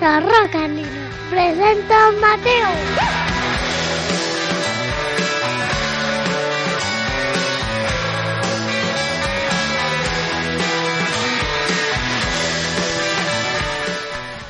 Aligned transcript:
And 0.00 0.24
Roll. 0.24 0.48
Presenta 1.30 2.08
a 2.08 2.12
Mateo. 2.12 2.68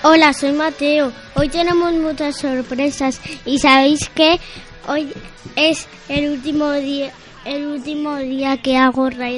Hola, 0.04 0.32
soy 0.32 0.52
Mateo. 0.52 1.12
Hoy 1.34 1.48
tenemos 1.48 1.92
muchas 1.94 2.36
sorpresas 2.36 3.20
y 3.46 3.58
sabéis 3.58 4.08
que 4.14 4.40
hoy 4.88 5.12
es 5.54 5.86
el 6.08 6.30
último 6.30 6.70
día 6.72 7.12
el 7.44 7.66
último 7.66 8.16
día 8.18 8.56
que 8.62 8.76
hago 8.76 9.10
ra- 9.10 9.28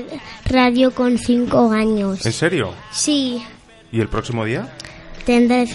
radio 0.44 0.90
con 0.94 1.16
cinco 1.16 1.70
años. 1.72 2.24
¿En 2.26 2.32
serio? 2.32 2.74
Sí, 2.92 3.42
¿Y 3.92 4.00
el 4.00 4.08
próximo 4.08 4.44
día? 4.44 4.68
Tendré, 5.24 5.66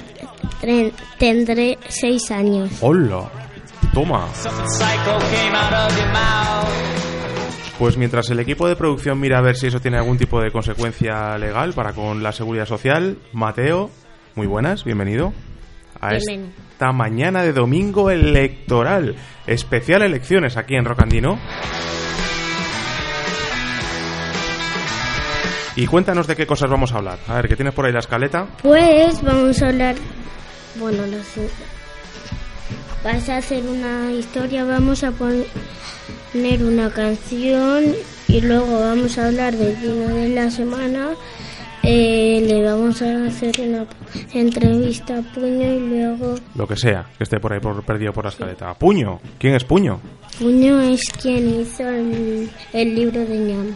tendré 1.18 1.78
seis 1.88 2.32
años. 2.32 2.72
¡Hola! 2.82 3.30
Toma. 3.94 4.28
Pues 7.78 7.98
mientras 7.98 8.30
el 8.30 8.40
equipo 8.40 8.68
de 8.68 8.76
producción 8.76 9.20
mira 9.20 9.40
a 9.40 9.42
ver 9.42 9.56
si 9.56 9.68
eso 9.68 9.80
tiene 9.80 9.98
algún 9.98 10.18
tipo 10.18 10.42
de 10.42 10.52
consecuencia 10.52 11.38
legal 11.38 11.74
para 11.74 11.94
con 11.94 12.22
la 12.22 12.32
seguridad 12.32 12.66
social, 12.66 13.18
Mateo, 13.34 13.90
muy 14.36 14.48
buenas, 14.48 14.84
bienvenido 14.84 15.34
a 16.00 16.10
Bienvenido. 16.10 16.52
esta 16.72 16.92
mañana 16.92 17.42
de 17.44 17.54
domingo 17.54 18.10
electoral, 18.10 19.16
especial 19.48 20.02
elecciones 20.02 20.58
aquí 20.58 20.76
en 20.76 20.86
Rocandino. 20.86 21.40
Y 25.80 25.88
cuéntanos 25.88 26.28
de 26.28 26.36
qué 26.36 26.46
cosas 26.46 26.70
vamos 26.70 26.92
a 26.92 26.98
hablar. 26.98 27.20
A 27.30 27.36
ver, 27.36 27.48
¿qué 27.48 27.56
tienes 27.56 27.74
por 27.74 27.86
ahí 27.86 27.94
la 27.94 28.00
escaleta? 28.00 28.48
Pues 28.62 29.22
vamos 29.24 29.62
a 29.62 29.70
hablar. 29.70 29.96
Bueno, 30.78 31.08
no 31.08 31.24
sé. 31.24 31.48
Vas 33.02 33.30
a 33.30 33.38
hacer 33.38 33.64
una 33.66 34.12
historia, 34.12 34.66
vamos 34.66 35.06
a 35.06 35.12
poner 35.12 36.64
una 36.66 36.90
canción 36.90 37.96
y 38.28 38.42
luego 38.42 38.78
vamos 38.78 39.18
a 39.18 39.28
hablar 39.28 39.56
del 39.56 39.74
vino 39.78 40.10
de 40.16 40.28
la 40.28 40.52
semana. 40.52 41.12
Eh, 41.84 42.44
le 42.46 42.62
vamos 42.62 43.02
a 43.02 43.28
hacer 43.28 43.54
una 43.62 43.86
entrevista 44.34 45.20
a 45.20 45.22
Puño 45.22 45.76
y 45.76 45.80
luego 45.80 46.36
Lo 46.56 46.68
que 46.68 46.76
sea, 46.76 47.06
que 47.18 47.24
esté 47.24 47.40
por 47.40 47.54
ahí 47.54 47.62
por, 47.62 47.82
perdido 47.86 48.12
por 48.12 48.26
la 48.26 48.32
escaleta. 48.32 48.74
Puño, 48.74 49.22
¿quién 49.38 49.56
es 49.56 49.64
Puño? 49.64 50.02
Puño 50.40 50.82
es 50.82 51.10
quien 51.22 51.62
hizo 51.62 51.88
el, 51.88 52.50
el 52.74 52.96
libro 52.96 53.22
de 53.22 53.38
ñam. 53.38 53.76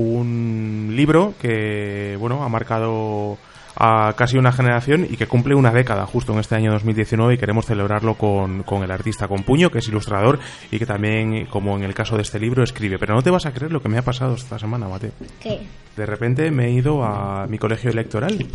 Un 0.00 0.92
libro 0.94 1.34
que 1.40 2.16
bueno 2.18 2.42
ha 2.42 2.48
marcado 2.48 3.38
a 3.76 4.12
casi 4.14 4.36
una 4.36 4.52
generación 4.52 5.06
y 5.08 5.16
que 5.16 5.26
cumple 5.26 5.54
una 5.54 5.70
década 5.70 6.04
justo 6.06 6.32
en 6.32 6.40
este 6.40 6.54
año 6.54 6.72
2019 6.72 7.34
y 7.34 7.38
queremos 7.38 7.66
celebrarlo 7.66 8.14
con, 8.14 8.62
con 8.62 8.82
el 8.82 8.90
artista 8.90 9.28
con 9.28 9.42
puño 9.42 9.70
que 9.70 9.78
es 9.78 9.88
ilustrador 9.88 10.38
y 10.70 10.78
que 10.78 10.86
también 10.86 11.46
como 11.46 11.76
en 11.76 11.84
el 11.84 11.94
caso 11.94 12.16
de 12.16 12.22
este 12.22 12.38
libro 12.38 12.62
escribe 12.62 12.98
pero 12.98 13.14
no 13.14 13.22
te 13.22 13.30
vas 13.30 13.46
a 13.46 13.52
creer 13.52 13.72
lo 13.72 13.80
que 13.80 13.88
me 13.88 13.98
ha 13.98 14.02
pasado 14.02 14.34
esta 14.34 14.58
semana 14.58 14.88
Mateo 14.88 15.12
¿Qué? 15.40 15.60
de 15.96 16.06
repente 16.06 16.50
me 16.50 16.66
he 16.66 16.70
ido 16.72 17.04
a 17.04 17.46
mi 17.46 17.58
colegio 17.58 17.90
electoral 17.90 18.46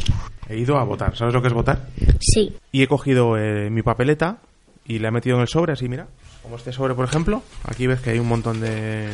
he 0.49 0.57
ido 0.57 0.77
a 0.77 0.83
votar 0.83 1.15
¿sabes 1.15 1.33
lo 1.33 1.41
que 1.41 1.47
es 1.47 1.53
votar? 1.53 1.87
Sí. 2.19 2.55
y 2.71 2.83
he 2.83 2.87
cogido 2.87 3.37
eh, 3.37 3.69
mi 3.69 3.81
papeleta 3.81 4.37
y 4.85 4.99
la 4.99 5.07
he 5.07 5.11
metido 5.11 5.37
en 5.37 5.41
el 5.41 5.47
sobre 5.47 5.73
así 5.73 5.87
mira 5.87 6.07
como 6.43 6.57
este 6.57 6.71
sobre 6.71 6.93
por 6.93 7.05
ejemplo 7.05 7.41
aquí 7.63 7.87
ves 7.87 8.01
que 8.01 8.11
hay 8.11 8.19
un 8.19 8.27
montón 8.27 8.59
de, 8.59 9.09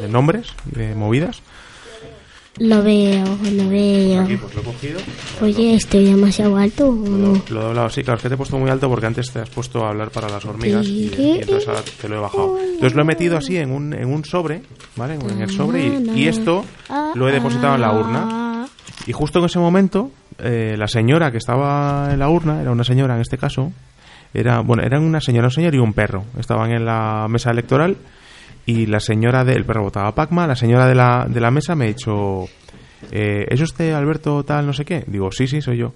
de 0.00 0.08
nombres 0.08 0.48
y 0.70 0.78
de 0.78 0.94
movidas 0.94 1.42
Lo 2.58 2.82
veo, 2.82 3.24
lo 3.24 3.68
veo. 3.68 4.22
Aquí 4.22 4.36
pues 4.36 4.54
lo 4.54 4.60
he 4.60 4.64
cogido. 4.64 5.00
Oye, 5.40 5.74
estoy 5.74 6.04
demasiado 6.04 6.56
alto. 6.56 6.88
¿o 6.88 6.94
no? 6.94 7.42
Lo, 7.48 7.60
he 7.60 7.64
doblado, 7.64 7.88
sí, 7.88 8.02
claro, 8.02 8.18
es 8.18 8.22
que 8.22 8.28
te 8.28 8.34
he 8.34 8.36
puesto 8.36 8.58
muy 8.58 8.70
alto 8.70 8.88
porque 8.88 9.06
antes 9.06 9.32
te 9.32 9.40
has 9.40 9.50
puesto 9.50 9.84
a 9.84 9.88
hablar 9.90 10.10
para 10.10 10.28
las 10.28 10.44
hormigas 10.44 10.86
y, 10.86 11.10
y 11.16 11.38
entonces 11.40 11.66
ahora 11.66 11.82
te 11.82 12.08
lo 12.08 12.16
he 12.16 12.20
bajado. 12.20 12.58
Entonces 12.60 12.94
lo 12.94 13.02
he 13.02 13.06
metido 13.06 13.38
así 13.38 13.56
en 13.56 13.70
un, 13.70 13.94
en 13.94 14.06
un 14.06 14.24
sobre, 14.24 14.62
¿vale? 14.96 15.14
En 15.14 15.40
el 15.40 15.50
sobre 15.50 15.86
y, 15.86 16.10
y 16.14 16.28
esto 16.28 16.64
lo 17.14 17.28
he 17.28 17.32
depositado 17.32 17.74
en 17.74 17.80
la 17.80 17.92
urna. 17.92 18.68
Y 19.06 19.12
justo 19.12 19.38
en 19.40 19.46
ese 19.46 19.58
momento, 19.58 20.10
eh, 20.38 20.76
la 20.78 20.86
señora 20.86 21.30
que 21.30 21.38
estaba 21.38 22.10
en 22.12 22.18
la 22.18 22.28
urna, 22.28 22.60
era 22.60 22.70
una 22.70 22.84
señora 22.84 23.14
en 23.14 23.20
este 23.20 23.38
caso, 23.38 23.72
era, 24.34 24.60
bueno, 24.60 24.82
eran 24.82 25.02
una 25.02 25.20
señora, 25.20 25.48
un 25.48 25.52
señor 25.52 25.74
y 25.74 25.78
un 25.78 25.92
perro. 25.92 26.24
Estaban 26.38 26.70
en 26.70 26.84
la 26.84 27.26
mesa 27.28 27.50
electoral 27.50 27.96
y 28.66 28.86
la 28.86 29.00
señora 29.00 29.44
del 29.44 29.64
perro 29.64 29.84
votaba 29.84 30.14
Pacma, 30.14 30.46
la 30.46 30.56
señora 30.56 30.86
de 30.86 30.94
la, 30.94 31.26
de 31.28 31.40
la 31.40 31.50
mesa 31.50 31.74
me 31.74 31.84
ha 31.84 31.88
dicho, 31.88 32.46
eh, 33.10 33.46
¿es 33.48 33.60
usted 33.60 33.92
Alberto 33.92 34.44
tal 34.44 34.66
no 34.66 34.72
sé 34.72 34.84
qué? 34.84 35.04
Digo, 35.06 35.30
sí, 35.32 35.46
sí, 35.46 35.60
soy 35.60 35.78
yo. 35.78 35.92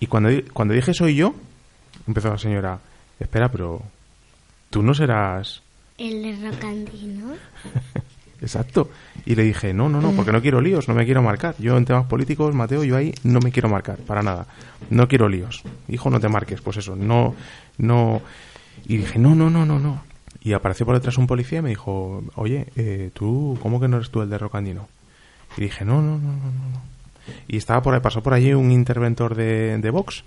Y 0.00 0.06
cuando, 0.06 0.30
cuando 0.52 0.74
dije 0.74 0.94
soy 0.94 1.14
yo, 1.14 1.34
empezó 2.06 2.30
la 2.30 2.38
señora, 2.38 2.78
espera, 3.18 3.50
pero 3.50 3.82
tú 4.70 4.82
no 4.82 4.94
serás... 4.94 5.62
El 5.98 6.22
de 6.22 6.50
Rocandino. 6.50 7.34
Exacto. 8.40 8.90
Y 9.26 9.34
le 9.34 9.42
dije, 9.42 9.74
no, 9.74 9.90
no, 9.90 10.00
no, 10.00 10.12
porque 10.12 10.32
no 10.32 10.40
quiero 10.40 10.62
líos, 10.62 10.88
no 10.88 10.94
me 10.94 11.04
quiero 11.04 11.22
marcar. 11.22 11.54
Yo 11.58 11.76
en 11.76 11.84
temas 11.84 12.06
políticos, 12.06 12.54
Mateo, 12.54 12.84
yo 12.84 12.96
ahí 12.96 13.12
no 13.22 13.38
me 13.40 13.52
quiero 13.52 13.68
marcar, 13.68 13.98
para 13.98 14.22
nada. 14.22 14.46
No 14.88 15.06
quiero 15.08 15.28
líos. 15.28 15.62
Hijo, 15.88 16.08
no 16.08 16.18
te 16.20 16.28
marques, 16.28 16.62
pues 16.62 16.78
eso, 16.78 16.96
no, 16.96 17.34
no. 17.76 18.22
Y 18.86 18.96
dije, 18.96 19.18
no, 19.18 19.34
no, 19.34 19.50
no, 19.50 19.66
no, 19.66 19.78
no. 19.78 20.09
Y 20.42 20.52
apareció 20.54 20.86
por 20.86 20.94
detrás 20.94 21.18
un 21.18 21.26
policía 21.26 21.58
y 21.58 21.62
me 21.62 21.68
dijo, 21.70 22.22
oye, 22.34 22.66
eh, 22.76 23.10
tú, 23.12 23.58
¿cómo 23.60 23.80
que 23.80 23.88
no 23.88 23.98
eres 23.98 24.10
tú 24.10 24.22
el 24.22 24.30
de 24.30 24.38
Rocandino? 24.38 24.88
Y 25.56 25.62
dije, 25.62 25.84
no, 25.84 26.00
no, 26.00 26.18
no, 26.18 26.32
no, 26.32 26.50
no. 26.50 26.82
Y 27.46 27.58
estaba 27.58 27.82
por 27.82 27.94
ahí, 27.94 28.00
pasó 28.00 28.22
por 28.22 28.32
allí 28.32 28.54
un 28.54 28.72
interventor 28.72 29.34
de, 29.34 29.76
de 29.78 29.90
Vox 29.90 30.24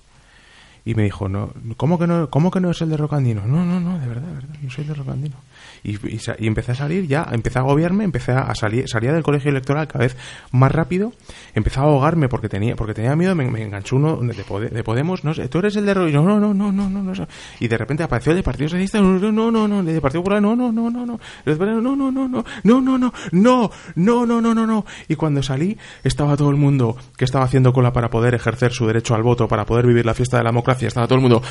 y 0.85 0.95
me 0.95 1.03
dijo, 1.03 1.29
no, 1.29 1.51
¿cómo 1.77 1.97
que 1.97 2.07
no, 2.07 2.29
cómo 2.29 2.51
que 2.51 2.59
no 2.59 2.69
es 2.71 2.81
el 2.81 2.89
de 2.89 2.97
Rocandino? 2.97 3.43
No, 3.47 3.63
no, 3.65 3.79
no, 3.79 3.99
de 3.99 4.07
verdad, 4.07 4.27
de 4.27 4.33
verdad, 4.33 4.55
no 4.61 4.69
soy 4.69 4.81
el 4.83 4.87
de 4.89 4.93
Rocandino. 4.95 5.35
Y, 5.83 5.95
y, 6.07 6.19
y 6.39 6.47
empecé 6.47 6.73
a 6.73 6.75
salir 6.75 7.07
ya, 7.07 7.27
empecé 7.31 7.59
a 7.59 7.61
agobiarme, 7.61 8.03
empecé 8.05 8.31
a 8.33 8.53
salir, 8.55 8.87
salía 8.87 9.11
del 9.13 9.23
colegio 9.23 9.49
electoral 9.51 9.87
cada 9.87 10.05
vez 10.05 10.15
más 10.51 10.71
rápido, 10.71 11.11
empecé 11.55 11.79
a 11.79 11.83
ahogarme 11.83 12.27
porque 12.29 12.47
tenía, 12.49 12.75
porque 12.75 12.93
tenía 12.93 13.15
miedo, 13.15 13.35
me, 13.35 13.49
me 13.49 13.61
enganchó 13.63 13.95
uno 13.97 14.17
de, 14.17 14.33
Pode- 14.45 14.69
de 14.69 14.83
Podemos, 14.83 15.23
no 15.23 15.33
sé, 15.33 15.47
tú 15.49 15.59
eres 15.59 15.75
el 15.75 15.85
de 15.85 15.93
Ro- 15.93 16.09
no, 16.09 16.23
no, 16.23 16.39
no, 16.39 16.53
no, 16.53 16.71
no, 16.71 16.89
no, 16.89 17.01
no, 17.13 17.27
y 17.59 17.67
de 17.67 17.77
repente 17.77 18.03
apareció 18.03 18.31
el 18.31 18.37
de 18.37 18.43
Partido 18.43 18.69
Socialista, 18.69 18.99
no, 19.01 19.19
no, 19.19 19.31
no, 19.31 19.51
no, 19.51 19.67
no, 19.67 19.79
el 19.81 19.85
de 19.85 20.01
Partido 20.01 20.21
Popular, 20.21 20.41
no, 20.41 20.55
no, 20.55 20.71
no, 20.71 20.89
no, 20.89 21.05
no, 21.05 21.17
no, 21.45 21.55
no, 21.55 21.81
no, 21.81 21.95
no, 21.95 22.11
no, 22.11 22.11
no, 22.11 22.27
no, 22.63 22.97
no, 22.97 22.97
no, 23.31 23.71
no, 23.95 24.25
no, 24.25 24.41
no, 24.41 24.53
no, 24.53 24.67
no, 24.67 24.85
y 25.07 25.15
cuando 25.15 25.43
salí 25.43 25.77
estaba 26.03 26.37
todo 26.37 26.49
el 26.49 26.55
mundo 26.57 26.95
que 27.17 27.25
estaba 27.25 27.45
haciendo 27.45 27.73
cola 27.73 27.91
para 27.93 28.09
poder 28.09 28.33
ejercer 28.35 28.71
su 28.71 28.85
derecho 28.87 29.15
al 29.15 29.23
voto, 29.23 29.47
para 29.47 29.65
poder 29.65 29.85
vivir 29.87 30.05
la 30.05 30.13
fiesta 30.13 30.37
de 30.37 30.43
la 30.43 30.49
democracia, 30.49 30.72
estaba 30.81 31.07
todo 31.07 31.15
el 31.15 31.21
mundo, 31.21 31.41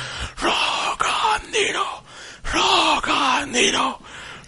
Rocandino, 0.41 1.83
Rocandino, 2.51 3.99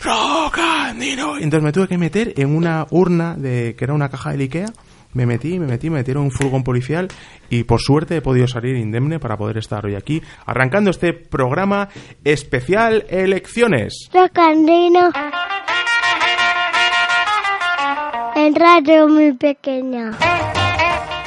Rocandino. 0.02 1.38
Entonces 1.38 1.64
me 1.64 1.72
tuve 1.72 1.88
que 1.88 1.98
meter 1.98 2.34
en 2.38 2.56
una 2.56 2.86
urna 2.92 3.36
de 3.36 3.76
que 3.76 3.86
era 3.86 3.94
una 3.94 4.10
caja 4.10 4.32
del 4.32 4.42
Ikea. 4.42 4.68
Me 5.14 5.26
metí, 5.26 5.58
me 5.60 5.66
metí, 5.66 5.90
me 5.90 5.98
metieron 6.00 6.24
en 6.24 6.26
un 6.28 6.32
furgón 6.32 6.64
policial 6.64 7.08
y 7.50 7.64
por 7.64 7.80
suerte 7.80 8.18
he 8.18 8.22
podido 8.22 8.48
salir 8.48 8.76
indemne 8.76 9.18
para 9.18 9.38
poder 9.38 9.58
estar 9.58 9.86
hoy 9.86 9.96
aquí 9.96 10.22
arrancando 10.46 10.92
este 10.92 11.14
programa 11.14 11.88
especial 12.26 13.06
elecciones. 13.10 14.10
Rocandino. 14.14 15.12
En 18.36 18.54
radio 18.54 19.08
muy 19.08 19.32
pequeña. 19.34 20.12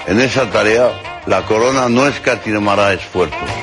En 0.06 0.20
esa 0.20 0.50
tarea, 0.50 1.07
la 1.28 1.44
corona 1.44 1.90
no 1.90 2.06
escatimará 2.06 2.94
esfuerzos. 2.94 3.57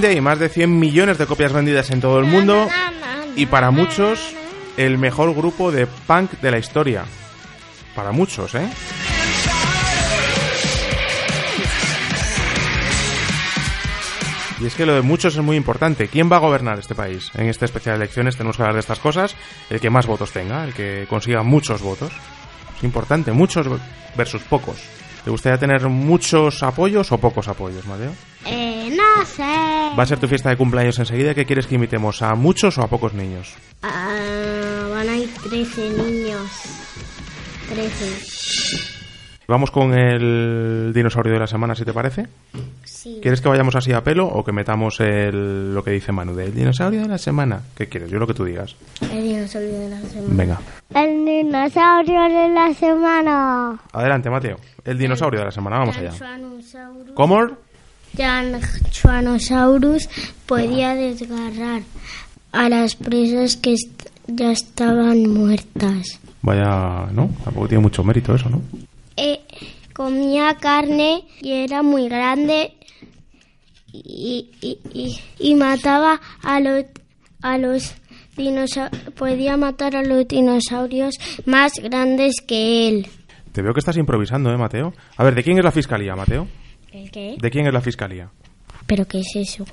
Day, 0.00 0.20
más 0.20 0.38
de 0.38 0.48
100 0.48 0.78
millones 0.78 1.18
de 1.18 1.26
copias 1.26 1.52
vendidas 1.52 1.90
en 1.90 2.00
todo 2.00 2.18
el 2.18 2.24
mundo 2.24 2.68
y 3.36 3.46
para 3.46 3.70
muchos 3.70 4.34
el 4.76 4.98
mejor 4.98 5.34
grupo 5.34 5.70
de 5.70 5.86
punk 5.86 6.32
de 6.40 6.50
la 6.50 6.58
historia. 6.58 7.04
Para 7.94 8.12
muchos, 8.12 8.54
¿eh? 8.54 8.68
Y 14.60 14.66
es 14.66 14.74
que 14.74 14.84
lo 14.84 14.94
de 14.94 15.02
muchos 15.02 15.34
es 15.34 15.42
muy 15.42 15.56
importante. 15.56 16.08
¿Quién 16.08 16.30
va 16.30 16.36
a 16.36 16.40
gobernar 16.40 16.78
este 16.78 16.94
país? 16.94 17.30
En 17.34 17.48
esta 17.48 17.64
especial 17.64 17.98
de 17.98 18.04
elecciones 18.04 18.36
tenemos 18.36 18.56
que 18.56 18.62
hablar 18.62 18.74
de 18.74 18.80
estas 18.80 18.98
cosas. 18.98 19.34
El 19.70 19.80
que 19.80 19.88
más 19.88 20.06
votos 20.06 20.32
tenga, 20.32 20.64
el 20.64 20.74
que 20.74 21.06
consiga 21.08 21.42
muchos 21.42 21.80
votos. 21.80 22.12
Es 22.76 22.84
importante, 22.84 23.32
muchos 23.32 23.66
versus 24.16 24.42
pocos. 24.42 24.78
¿Te 25.24 25.30
gustaría 25.30 25.58
tener 25.58 25.86
muchos 25.88 26.62
apoyos 26.62 27.12
o 27.12 27.18
pocos 27.18 27.48
apoyos, 27.48 27.86
Mateo? 27.86 28.12
Eh, 28.46 28.90
no 28.96 29.24
sé. 29.26 29.42
Va 29.42 30.02
a 30.02 30.06
ser 30.06 30.18
tu 30.18 30.26
fiesta 30.28 30.48
de 30.48 30.56
cumpleaños 30.56 30.98
enseguida. 30.98 31.34
¿Qué 31.34 31.44
quieres 31.44 31.66
que 31.66 31.74
imitemos? 31.74 32.22
¿A 32.22 32.34
muchos 32.34 32.78
o 32.78 32.82
a 32.82 32.88
pocos 32.88 33.12
niños? 33.12 33.54
Ah, 33.82 34.88
van 34.90 35.08
a 35.08 35.16
ir 35.16 35.28
13 35.42 35.90
niños. 35.90 36.50
13. 37.68 38.99
Vamos 39.50 39.70
con 39.72 39.92
el 39.92 40.92
dinosaurio 40.94 41.32
de 41.32 41.40
la 41.40 41.46
semana, 41.46 41.74
si 41.74 41.84
te 41.84 41.92
parece. 41.92 42.26
Sí. 42.84 43.18
¿Quieres 43.20 43.40
que 43.40 43.48
vayamos 43.48 43.74
así 43.74 43.92
a 43.92 44.02
pelo 44.04 44.26
o 44.28 44.44
que 44.44 44.52
metamos 44.52 45.00
el, 45.00 45.74
lo 45.74 45.82
que 45.82 45.90
dice 45.90 46.12
Manu 46.12 46.34
del 46.34 46.54
dinosaurio 46.54 47.02
de 47.02 47.08
la 47.08 47.18
semana? 47.18 47.60
¿Qué 47.74 47.88
quieres? 47.88 48.10
Yo 48.10 48.18
lo 48.18 48.26
que 48.26 48.34
tú 48.34 48.44
digas. 48.44 48.76
El 49.12 49.22
dinosaurio 49.24 49.72
de 49.80 49.88
la 49.90 50.00
semana. 50.02 50.28
Venga. 50.34 50.60
El 50.94 51.24
dinosaurio 51.24 52.22
de 52.22 52.48
la 52.54 52.74
semana. 52.74 53.80
Adelante, 53.92 54.30
Mateo. 54.30 54.56
El 54.84 54.96
dinosaurio 54.98 55.40
de 55.40 55.46
la 55.46 55.52
semana. 55.52 55.78
Vamos 55.78 55.96
allá. 55.98 56.12
¿Cómo? 57.14 57.46
Tyrannosaurus 58.92 60.08
podía 60.46 60.94
desgarrar 60.94 61.82
a 62.52 62.68
las 62.68 62.96
presas 62.96 63.56
que 63.56 63.72
est- 63.74 64.08
ya 64.26 64.52
estaban 64.52 65.28
muertas. 65.28 66.20
Vaya, 66.42 67.06
¿no? 67.12 67.30
Tampoco 67.44 67.68
tiene 67.68 67.82
mucho 67.82 68.02
mérito 68.04 68.34
eso, 68.34 68.48
¿no? 68.48 68.62
Comía 70.00 70.54
carne 70.54 71.24
y 71.42 71.52
era 71.52 71.82
muy 71.82 72.08
grande 72.08 72.72
y, 73.92 74.48
y, 74.62 74.78
y, 74.94 75.20
y 75.38 75.54
mataba 75.56 76.18
a 76.42 76.58
los 76.58 76.86
a 77.42 77.58
los 77.58 77.94
dinosaurios 78.34 79.12
podía 79.12 79.58
matar 79.58 79.96
a 79.96 80.02
los 80.02 80.26
dinosaurios 80.26 81.16
más 81.44 81.74
grandes 81.82 82.36
que 82.40 82.88
él. 82.88 83.08
Te 83.52 83.60
veo 83.60 83.74
que 83.74 83.80
estás 83.80 83.98
improvisando, 83.98 84.50
¿eh, 84.50 84.56
Mateo? 84.56 84.94
A 85.18 85.22
ver, 85.22 85.34
¿de 85.34 85.42
quién 85.42 85.58
es 85.58 85.64
la 85.64 85.70
fiscalía, 85.70 86.16
Mateo? 86.16 86.48
¿El 86.92 87.10
qué? 87.10 87.36
¿De 87.38 87.50
quién 87.50 87.66
es 87.66 87.72
la 87.74 87.82
fiscalía? 87.82 88.30
¿Pero 88.86 89.04
qué 89.04 89.18
es 89.18 89.36
eso? 89.36 89.66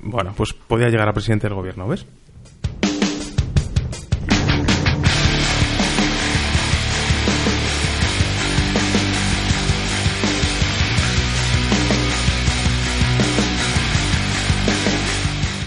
Bueno, 0.00 0.32
pues 0.34 0.54
podía 0.54 0.88
llegar 0.88 1.06
a 1.06 1.12
presidente 1.12 1.48
del 1.48 1.56
gobierno, 1.56 1.86
¿ves? 1.86 2.06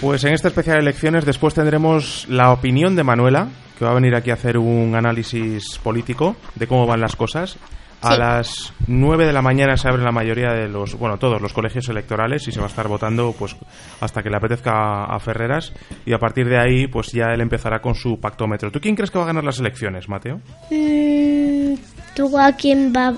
Pues 0.04 0.22
en 0.24 0.34
esta 0.34 0.48
especial 0.48 0.76
de 0.76 0.82
elecciones 0.82 1.24
después 1.24 1.54
tendremos 1.54 2.26
la 2.28 2.52
opinión 2.52 2.94
de 2.94 3.02
Manuela, 3.02 3.48
que 3.78 3.86
va 3.86 3.92
a 3.92 3.94
venir 3.94 4.14
aquí 4.14 4.30
a 4.30 4.34
hacer 4.34 4.58
un 4.58 4.94
análisis 4.94 5.78
político 5.82 6.36
de 6.56 6.66
cómo 6.66 6.86
van 6.86 7.00
las 7.00 7.16
cosas. 7.16 7.56
A 8.02 8.12
Sí. 8.12 8.18
las 8.18 8.72
9 8.86 9.24
de 9.24 9.32
la 9.32 9.40
mañana 9.40 9.78
se 9.78 9.88
abren 9.88 10.04
la 10.04 10.12
mayoría 10.12 10.50
de 10.52 10.68
los, 10.68 10.94
bueno, 10.98 11.16
todos 11.16 11.40
los 11.40 11.54
colegios 11.54 11.88
electorales 11.88 12.46
y 12.46 12.52
se 12.52 12.60
va 12.60 12.66
a 12.66 12.68
estar 12.68 12.86
votando 12.86 13.34
pues 13.38 13.56
hasta 14.02 14.22
que 14.22 14.28
le 14.28 14.36
apetezca 14.36 15.04
a 15.06 15.18
Ferreras 15.20 15.72
y 16.04 16.12
a 16.12 16.18
partir 16.18 16.50
de 16.50 16.58
ahí 16.58 16.86
pues 16.86 17.10
ya 17.12 17.32
él 17.32 17.40
empezará 17.40 17.80
con 17.80 17.94
su 17.94 18.20
pactómetro. 18.20 18.70
¿Tú 18.70 18.80
quién 18.82 18.96
crees 18.96 19.10
que 19.10 19.16
va 19.16 19.24
a 19.24 19.28
ganar 19.28 19.44
las 19.44 19.58
elecciones, 19.58 20.06
Mateo? 20.10 20.36
Mm, 20.70 21.76
¿Tú 22.14 22.38
a 22.38 22.52
quién 22.52 22.92
vas 22.92 23.14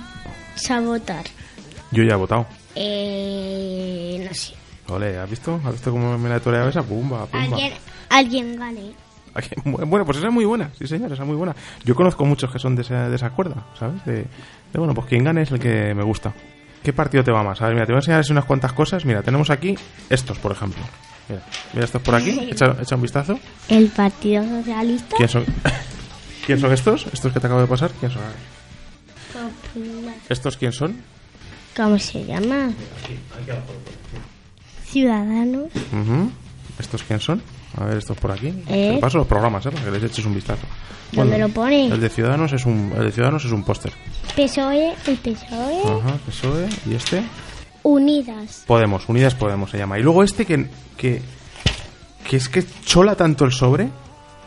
a 0.71 0.81
votar? 0.81 1.25
Yo 1.91 2.05
ya 2.05 2.13
he 2.15 2.17
votado. 2.17 2.47
Eh, 2.77 4.25
no 4.29 4.33
sé. 4.35 4.55
Ole, 4.89 5.19
¿has 5.19 5.29
visto? 5.29 5.61
¿Has 5.65 5.73
visto 5.73 5.91
cómo 5.91 6.17
me 6.19 6.29
la 6.29 6.41
toreaba 6.41 6.69
esa? 6.71 6.83
Pumba, 6.83 7.27
pumba. 7.27 7.45
Alguien, 7.57 7.73
alguien 8.09 8.57
gane. 8.57 8.93
Aquí- 9.35 9.51
Bueno, 9.65 10.05
pues 10.07 10.19
esa 10.19 10.29
es 10.29 10.33
muy 10.33 10.45
buena, 10.45 10.71
sí 10.79 10.87
señor, 10.87 11.13
esa 11.13 11.23
es 11.23 11.27
muy 11.29 11.37
buena. 11.37 11.55
Yo 11.85 11.95
conozco 11.95 12.25
muchos 12.25 12.51
que 12.51 12.59
son 12.59 12.75
de 12.77 12.83
esa, 12.83 13.09
de 13.09 13.17
esa 13.17 13.31
cuerda, 13.31 13.67
¿sabes? 13.79 14.05
De, 14.07 14.13
de, 14.23 14.27
bueno, 14.79 14.95
pues 14.95 15.07
quien 15.09 15.25
gane 15.25 15.43
es 15.43 15.51
el 15.51 15.59
que 15.59 15.93
me 15.95 16.03
gusta. 16.05 16.33
¿Qué 16.83 16.93
partido 16.93 17.25
te 17.25 17.33
va 17.33 17.43
más? 17.43 17.61
A 17.61 17.67
ver, 17.67 17.75
mira, 17.75 17.85
te 17.87 17.93
voy 17.93 17.99
a 17.99 18.01
enseñar 18.01 18.21
así 18.21 18.33
unas 18.33 18.45
cuantas 18.45 18.73
cosas. 18.73 19.05
Mira, 19.05 19.23
tenemos 19.23 19.51
aquí 19.51 19.75
estos, 20.09 20.39
por 20.39 20.53
ejemplo. 20.53 20.83
Mira, 21.29 21.43
mira 21.73 21.85
estos 21.85 22.01
por 22.01 22.15
aquí, 22.15 22.31
echa, 22.51 22.77
echa 22.81 22.95
un 22.95 23.03
vistazo. 23.03 23.39
¿El 23.69 23.89
Partido 23.89 24.45
Socialista? 24.45 25.17
¿Quién 25.17 25.29
son? 25.29 25.45
¿Quién 26.47 26.61
son 26.61 26.73
estos? 26.73 27.07
¿Estos 27.13 27.33
que 27.33 27.41
te 27.41 27.47
acabo 27.49 27.61
de 27.61 27.67
pasar? 27.67 27.91
¿Quién 27.99 28.13
son? 28.13 28.23
Popular. 29.33 30.15
¿Estos 30.29 30.57
quién 30.57 30.73
son? 30.73 30.97
¿Cómo 31.77 31.99
se 31.99 32.25
llama? 32.25 32.71
Ciudadanos. 34.97 35.67
¿Estos 36.79 37.03
quién 37.03 37.21
son? 37.21 37.43
A 37.79 37.85
ver, 37.85 37.99
estos 37.99 38.17
por 38.17 38.33
aquí. 38.33 38.47
¿Eh? 38.67 38.93
Te 38.95 38.99
paso 38.99 39.19
los 39.19 39.27
programas, 39.27 39.67
¿eh? 39.67 39.71
Para 39.71 39.85
que 39.85 39.91
les 39.91 40.05
eches 40.05 40.25
un 40.25 40.35
vistazo. 40.35 40.67
¿Dónde 41.13 41.37
lo 41.37 41.51
pone? 41.51 41.89
El 41.89 42.01
de 42.01 42.09
Ciudadanos 42.09 42.51
es 42.55 42.65
un, 42.65 42.95
el 42.97 43.05
de 43.05 43.13
Ciudadanos 43.13 43.45
es 43.45 43.53
un 43.53 43.63
póster. 43.63 43.93
PSOE, 44.35 44.95
el 45.07 45.17
PSOE. 45.19 45.81
Ajá, 45.83 46.17
PSOE. 46.25 46.67
¿Y 46.87 46.95
este? 46.95 47.23
Unidas. 47.83 48.65
Podemos, 48.67 49.07
Unidas 49.11 49.35
Podemos 49.35 49.71
se 49.71 49.77
llama. 49.77 49.99
Y 49.99 50.03
luego 50.03 50.23
este 50.23 50.47
que, 50.47 50.67
que, 50.97 51.21
que 52.27 52.37
es 52.39 52.49
que 52.49 52.65
chola 52.87 53.17
tanto 53.17 53.45
el 53.45 53.53
sobre, 53.53 53.91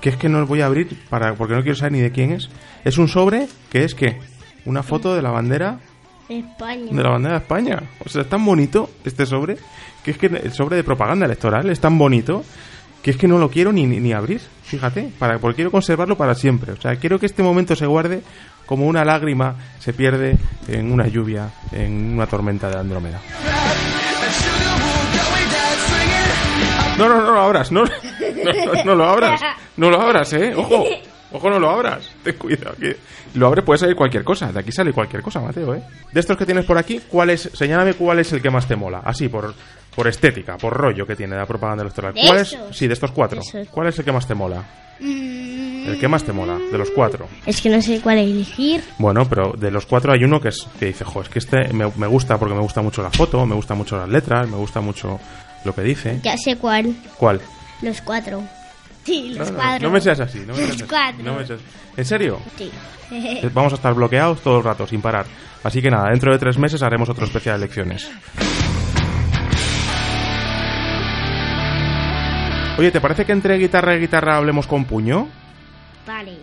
que 0.01 0.09
es 0.09 0.15
que 0.15 0.29
no 0.29 0.39
lo 0.39 0.47
voy 0.47 0.61
a 0.61 0.65
abrir 0.65 0.99
para, 1.11 1.35
porque 1.35 1.53
no 1.53 1.61
quiero 1.61 1.75
saber 1.75 1.91
ni 1.91 1.99
de 1.99 2.11
quién 2.11 2.31
es. 2.31 2.49
Es 2.83 2.97
un 2.97 3.07
sobre 3.07 3.47
que 3.69 3.83
es 3.83 3.93
que 3.93 4.17
una 4.65 4.81
foto 4.81 5.13
de 5.13 5.21
la 5.21 5.29
bandera 5.29 5.79
España. 6.27 6.91
de 6.91 7.03
la 7.03 7.09
bandera 7.09 7.35
de 7.35 7.41
España. 7.41 7.83
O 8.03 8.09
sea, 8.09 8.23
es 8.23 8.29
tan 8.29 8.43
bonito 8.43 8.89
este 9.03 9.27
sobre, 9.27 9.57
es 10.11 10.17
que 10.17 10.27
el 10.27 10.51
sobre 10.53 10.75
de 10.75 10.83
propaganda 10.83 11.25
electoral 11.25 11.69
es 11.69 11.79
tan 11.79 11.97
bonito 11.97 12.43
que 13.01 13.11
es 13.11 13.17
que 13.17 13.27
no 13.27 13.37
lo 13.37 13.49
quiero 13.49 13.71
ni, 13.71 13.85
ni, 13.85 14.11
abrir, 14.11 14.41
fíjate, 14.63 15.09
para, 15.17 15.39
porque 15.39 15.57
quiero 15.57 15.71
conservarlo 15.71 16.17
para 16.17 16.35
siempre. 16.35 16.73
O 16.73 16.81
sea, 16.81 16.97
quiero 16.97 17.17
que 17.17 17.25
este 17.25 17.43
momento 17.43 17.75
se 17.75 17.85
guarde 17.85 18.21
como 18.65 18.85
una 18.85 19.03
lágrima 19.05 19.55
se 19.79 19.93
pierde 19.93 20.37
en 20.67 20.91
una 20.91 21.07
lluvia, 21.07 21.49
en 21.71 22.13
una 22.13 22.27
tormenta 22.27 22.69
de 22.69 22.77
Andrómeda. 22.77 23.19
No, 26.97 27.07
no, 27.07 27.21
no 27.21 27.31
lo 27.31 27.39
abras, 27.39 27.71
no 27.71 27.83
lo 28.95 29.05
abras, 29.05 29.41
no 29.77 29.89
lo 29.89 30.01
abras, 30.01 30.33
eh, 30.33 30.53
ojo, 30.53 30.85
ojo, 31.31 31.49
no 31.49 31.57
lo 31.57 31.69
abras, 31.69 32.11
ten 32.21 32.35
cuidado, 32.35 32.75
que 32.77 32.97
lo 33.35 33.47
abres 33.47 33.63
puede 33.63 33.79
salir 33.79 33.95
cualquier 33.95 34.25
cosa, 34.25 34.51
de 34.51 34.59
aquí 34.59 34.73
sale 34.73 34.91
cualquier 34.91 35.21
cosa, 35.21 35.39
Mateo, 35.39 35.75
eh. 35.75 35.81
De 36.11 36.19
estos 36.19 36.35
que 36.35 36.45
tienes 36.45 36.65
por 36.65 36.77
aquí, 36.77 36.99
¿cuál 37.07 37.29
es, 37.29 37.49
señálame 37.53 37.93
cuál 37.93 38.19
es 38.19 38.33
el 38.33 38.41
que 38.41 38.49
más 38.49 38.67
te 38.67 38.75
mola, 38.75 39.01
así, 39.05 39.29
por, 39.29 39.53
por 39.95 40.07
estética, 40.07 40.57
por 40.57 40.73
rollo 40.73 41.05
que 41.05 41.15
tiene 41.15 41.35
la 41.35 41.45
propaganda 41.45 41.83
electoral. 41.83 42.13
¿De 42.13 42.21
¿Cuál 42.21 42.37
es, 42.39 42.53
esos? 42.53 42.75
sí, 42.77 42.87
de 42.87 42.93
estos 42.93 43.11
cuatro, 43.11 43.41
Esos. 43.41 43.67
cuál 43.69 43.87
es 43.87 43.99
el 43.99 44.05
que 44.05 44.11
más 44.11 44.27
te 44.27 44.35
mola? 44.35 44.63
El 45.01 45.97
que 45.99 46.07
más 46.07 46.23
te 46.23 46.31
mola, 46.33 46.57
de 46.71 46.77
los 46.77 46.89
cuatro. 46.91 47.27
Es 47.45 47.61
que 47.61 47.69
no 47.69 47.81
sé 47.81 47.99
cuál 48.01 48.17
elegir. 48.19 48.83
Bueno, 48.97 49.27
pero 49.27 49.53
de 49.57 49.71
los 49.71 49.85
cuatro 49.85 50.11
hay 50.13 50.23
uno 50.23 50.39
que, 50.39 50.49
es, 50.49 50.67
que 50.79 50.87
dice, 50.87 51.03
jo, 51.05 51.21
es 51.21 51.29
que 51.29 51.39
este 51.39 51.73
me, 51.73 51.91
me 51.95 52.07
gusta 52.07 52.37
porque 52.37 52.53
me 52.53 52.61
gusta 52.61 52.81
mucho 52.81 53.01
la 53.01 53.09
foto, 53.09 53.45
me 53.45 53.55
gusta 53.55 53.73
mucho 53.75 53.97
las 53.97 54.09
letras, 54.09 54.47
me 54.49 54.57
gusta 54.57 54.81
mucho 54.81 55.19
lo 55.65 55.73
que 55.73 55.81
dice. 55.81 56.19
Ya 56.21 56.37
sé 56.37 56.57
cuál. 56.57 56.93
¿Cuál? 57.17 57.41
Los 57.81 58.01
cuatro. 58.01 58.43
Sí, 59.05 59.29
los 59.29 59.47
No, 59.47 59.53
no, 59.53 59.59
cuatro. 59.63 59.87
no 59.87 59.93
me 59.93 60.01
seas 60.01 60.19
así, 60.19 60.39
no 60.39 60.47
me 60.47 60.55
seas 60.55 60.69
Los 60.69 60.75
así, 60.81 60.89
cuatro. 60.89 61.23
no 61.23 61.33
me 61.35 61.45
seas- 61.47 61.61
¿En 61.97 62.05
serio? 62.05 62.39
Sí. 62.57 62.69
Eh, 63.11 63.49
Vamos 63.53 63.71
a 63.73 63.75
estar 63.77 63.93
bloqueados 63.93 64.41
todo 64.41 64.57
el 64.59 64.63
rato, 64.63 64.85
sin 64.85 65.01
parar. 65.01 65.25
Así 65.63 65.81
que 65.81 65.89
nada, 65.89 66.09
dentro 66.11 66.31
de 66.31 66.37
tres 66.37 66.57
meses 66.57 66.83
haremos 66.83 67.09
otro 67.09 67.25
especial 67.25 67.57
de 67.59 67.65
elecciones. 67.65 68.07
Oye, 72.79 72.91
¿te 72.91 73.01
parece 73.01 73.25
que 73.25 73.33
entre 73.33 73.57
guitarra 73.57 73.97
y 73.97 73.99
guitarra 73.99 74.37
hablemos 74.37 74.65
con 74.65 74.85
puño? 74.85 75.27
vale. 76.07 76.37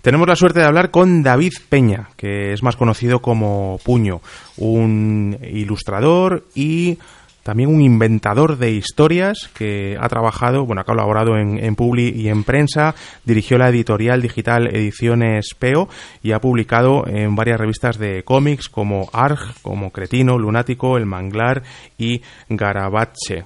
Tenemos 0.00 0.26
la 0.26 0.34
suerte 0.34 0.60
de 0.60 0.64
hablar 0.64 0.90
con 0.90 1.22
David 1.22 1.52
Peña, 1.68 2.08
que 2.16 2.54
es 2.54 2.62
más 2.62 2.74
conocido 2.74 3.20
como 3.20 3.78
Puño, 3.84 4.22
un 4.56 5.36
ilustrador 5.42 6.46
y 6.54 6.98
también 7.42 7.68
un 7.68 7.82
inventador 7.82 8.56
de 8.56 8.72
historias 8.72 9.50
que 9.52 9.98
ha 10.00 10.08
trabajado, 10.08 10.64
bueno, 10.64 10.80
ha 10.80 10.84
colaborado 10.84 11.36
en, 11.36 11.62
en 11.62 11.76
Publi 11.76 12.14
y 12.16 12.28
en 12.28 12.44
prensa, 12.44 12.94
dirigió 13.26 13.58
la 13.58 13.68
editorial 13.68 14.22
digital 14.22 14.74
Ediciones 14.74 15.48
Peo 15.58 15.90
y 16.22 16.32
ha 16.32 16.40
publicado 16.40 17.06
en 17.06 17.36
varias 17.36 17.60
revistas 17.60 17.98
de 17.98 18.22
cómics 18.24 18.70
como 18.70 19.10
Arg, 19.12 19.38
como 19.60 19.90
Cretino, 19.90 20.38
Lunático, 20.38 20.96
El 20.96 21.04
Manglar 21.04 21.62
y 21.98 22.22
Garabache. 22.48 23.44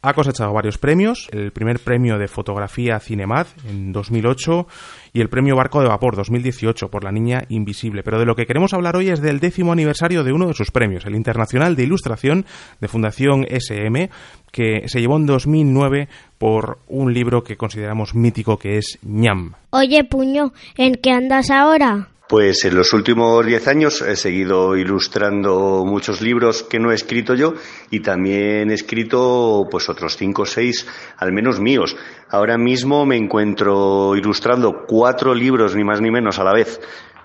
Ha 0.00 0.14
cosechado 0.14 0.52
varios 0.52 0.78
premios, 0.78 1.28
el 1.32 1.50
primer 1.50 1.80
premio 1.80 2.18
de 2.18 2.28
fotografía 2.28 3.00
Cinemad 3.00 3.48
en 3.68 3.92
2008 3.92 4.66
y 5.12 5.20
el 5.20 5.28
premio 5.28 5.56
Barco 5.56 5.80
de 5.80 5.88
Vapor 5.88 6.14
2018 6.14 6.88
por 6.88 7.02
La 7.02 7.10
Niña 7.10 7.44
Invisible. 7.48 8.02
Pero 8.02 8.20
de 8.20 8.24
lo 8.24 8.36
que 8.36 8.46
queremos 8.46 8.74
hablar 8.74 8.96
hoy 8.96 9.08
es 9.08 9.20
del 9.20 9.40
décimo 9.40 9.72
aniversario 9.72 10.22
de 10.22 10.32
uno 10.32 10.46
de 10.46 10.54
sus 10.54 10.70
premios, 10.70 11.04
el 11.06 11.16
Internacional 11.16 11.74
de 11.74 11.82
Ilustración 11.82 12.46
de 12.80 12.88
Fundación 12.88 13.44
SM, 13.48 14.08
que 14.52 14.82
se 14.86 15.00
llevó 15.00 15.16
en 15.16 15.26
2009 15.26 16.08
por 16.38 16.78
un 16.86 17.12
libro 17.12 17.42
que 17.42 17.56
consideramos 17.56 18.14
mítico 18.14 18.58
que 18.58 18.78
es 18.78 18.98
ñam. 19.02 19.54
Oye, 19.70 20.04
puño, 20.04 20.52
¿en 20.76 20.94
qué 20.94 21.10
andas 21.10 21.50
ahora? 21.50 22.08
Pues 22.28 22.62
en 22.66 22.74
los 22.76 22.92
últimos 22.92 23.46
diez 23.46 23.66
años 23.68 24.02
he 24.02 24.14
seguido 24.14 24.76
ilustrando 24.76 25.82
muchos 25.86 26.20
libros 26.20 26.62
que 26.62 26.78
no 26.78 26.92
he 26.92 26.94
escrito 26.94 27.34
yo 27.34 27.54
y 27.90 28.00
también 28.00 28.70
he 28.70 28.74
escrito 28.74 29.66
pues 29.70 29.88
otros 29.88 30.14
cinco 30.18 30.42
o 30.42 30.46
seis, 30.46 30.86
al 31.16 31.32
menos 31.32 31.58
míos. 31.58 31.96
Ahora 32.28 32.58
mismo 32.58 33.06
me 33.06 33.16
encuentro 33.16 34.14
ilustrando 34.14 34.84
cuatro 34.86 35.34
libros, 35.34 35.74
ni 35.74 35.84
más 35.84 36.02
ni 36.02 36.10
menos 36.10 36.38
a 36.38 36.44
la 36.44 36.52
vez, 36.52 36.78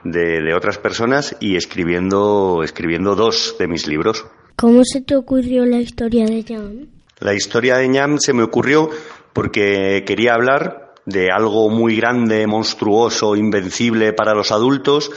de, 0.05 0.41
de 0.41 0.53
otras 0.55 0.77
personas 0.77 1.35
y 1.41 1.57
escribiendo, 1.57 2.61
escribiendo 2.63 3.15
dos 3.15 3.57
de 3.59 3.67
mis 3.67 3.87
libros. 3.87 4.25
¿Cómo 4.55 4.83
se 4.85 5.01
te 5.01 5.17
ocurrió 5.17 5.65
la 5.65 5.81
historia 5.81 6.25
de 6.25 6.43
Jan? 6.43 6.87
La 7.19 7.33
historia 7.33 7.75
de 7.75 7.89
ñam 7.89 8.19
se 8.19 8.31
me 8.31 8.43
ocurrió 8.43 8.89
porque 9.33 10.03
quería 10.07 10.33
hablar 10.33 10.82
de 11.05 11.31
algo 11.31 11.69
muy 11.69 11.97
grande, 11.97 12.47
monstruoso, 12.47 13.35
invencible 13.35 14.13
para 14.13 14.33
los 14.33 14.51
adultos, 14.51 15.11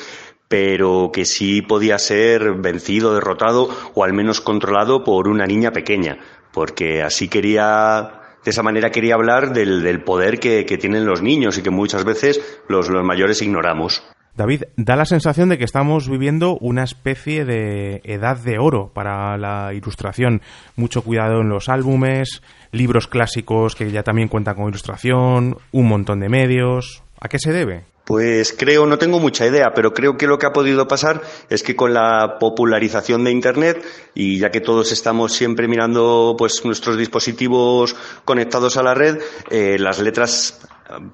pero 0.49 1.11
que 1.12 1.25
sí 1.25 1.62
podía 1.62 1.99
ser 1.99 2.55
vencido, 2.55 3.14
derrotado 3.14 3.69
o 3.95 4.05
al 4.05 4.12
menos 4.12 4.40
controlado 4.40 5.05
por 5.05 5.28
una 5.28 5.47
niña 5.47 5.73
pequeña, 5.73 6.19
porque 6.52 7.02
así 7.02 7.28
quería, 7.28 8.21
de 8.45 8.50
esa 8.50 8.62
manera 8.62 8.90
quería 8.90 9.14
hablar 9.14 9.52
del, 9.52 9.83
del 9.83 10.02
poder 10.02 10.38
que, 10.38 10.64
que, 10.64 10.78
tienen 10.78 11.07
los 11.07 11.23
niños 11.23 11.59
y 11.59 11.62
que 11.62 11.71
muchas 11.71 12.05
veces 12.05 12.61
los, 12.69 12.88
los 12.88 13.05
mayores 13.05 13.43
ignoramos. 13.43 14.02
David, 14.37 14.64
da 14.76 14.97
la 14.97 15.07
sensación 15.07 15.49
de 15.49 15.57
que 15.57 15.64
estamos 15.64 16.11
viviendo 16.11 16.59
una 16.61 16.85
especie 16.85 17.47
de 17.47 18.02
edad 18.05 18.37
de 18.37 18.59
oro 18.59 18.90
para 18.93 19.38
la 19.38 19.73
ilustración. 19.73 20.43
Mucho 20.76 21.02
cuidado 21.02 21.40
en 21.40 21.49
los 21.49 21.71
álbumes, 21.71 22.43
libros 22.71 23.09
clásicos 23.09 23.75
que 23.75 23.90
ya 23.90 24.02
también 24.02 24.28
cuentan 24.28 24.57
con 24.57 24.69
ilustración, 24.69 25.57
un 25.73 25.88
montón 25.88 26.21
de 26.21 26.28
medios. 26.28 27.02
¿A 27.19 27.28
qué 27.28 27.38
se 27.38 27.50
debe? 27.50 27.85
Pues 28.05 28.55
creo, 28.57 28.87
no 28.87 28.99
tengo 28.99 29.19
mucha 29.19 29.47
idea, 29.47 29.73
pero 29.75 29.95
creo 29.95 30.19
que 30.19 30.26
lo 30.26 30.38
que 30.38 30.47
ha 30.47 30.52
podido 30.52 30.87
pasar 30.87 31.23
es 31.49 31.62
que 31.62 31.75
con 31.75 31.95
la 31.95 32.37
popularización 32.38 33.25
de 33.25 33.33
Internet 33.33 33.85
y 34.14 34.38
ya 34.38 34.50
que 34.50 34.61
todos 34.61 34.93
estamos 34.93 35.33
siempre 35.33 35.66
mirando 35.66 36.37
pues 36.38 36.64
nuestros 36.64 36.99
dispositivos 36.99 37.97
conectados 38.26 38.76
a 38.76 38.83
la 38.83 38.95
red, 38.95 39.19
eh, 39.50 39.76
las 39.81 39.99
letras 39.99 40.61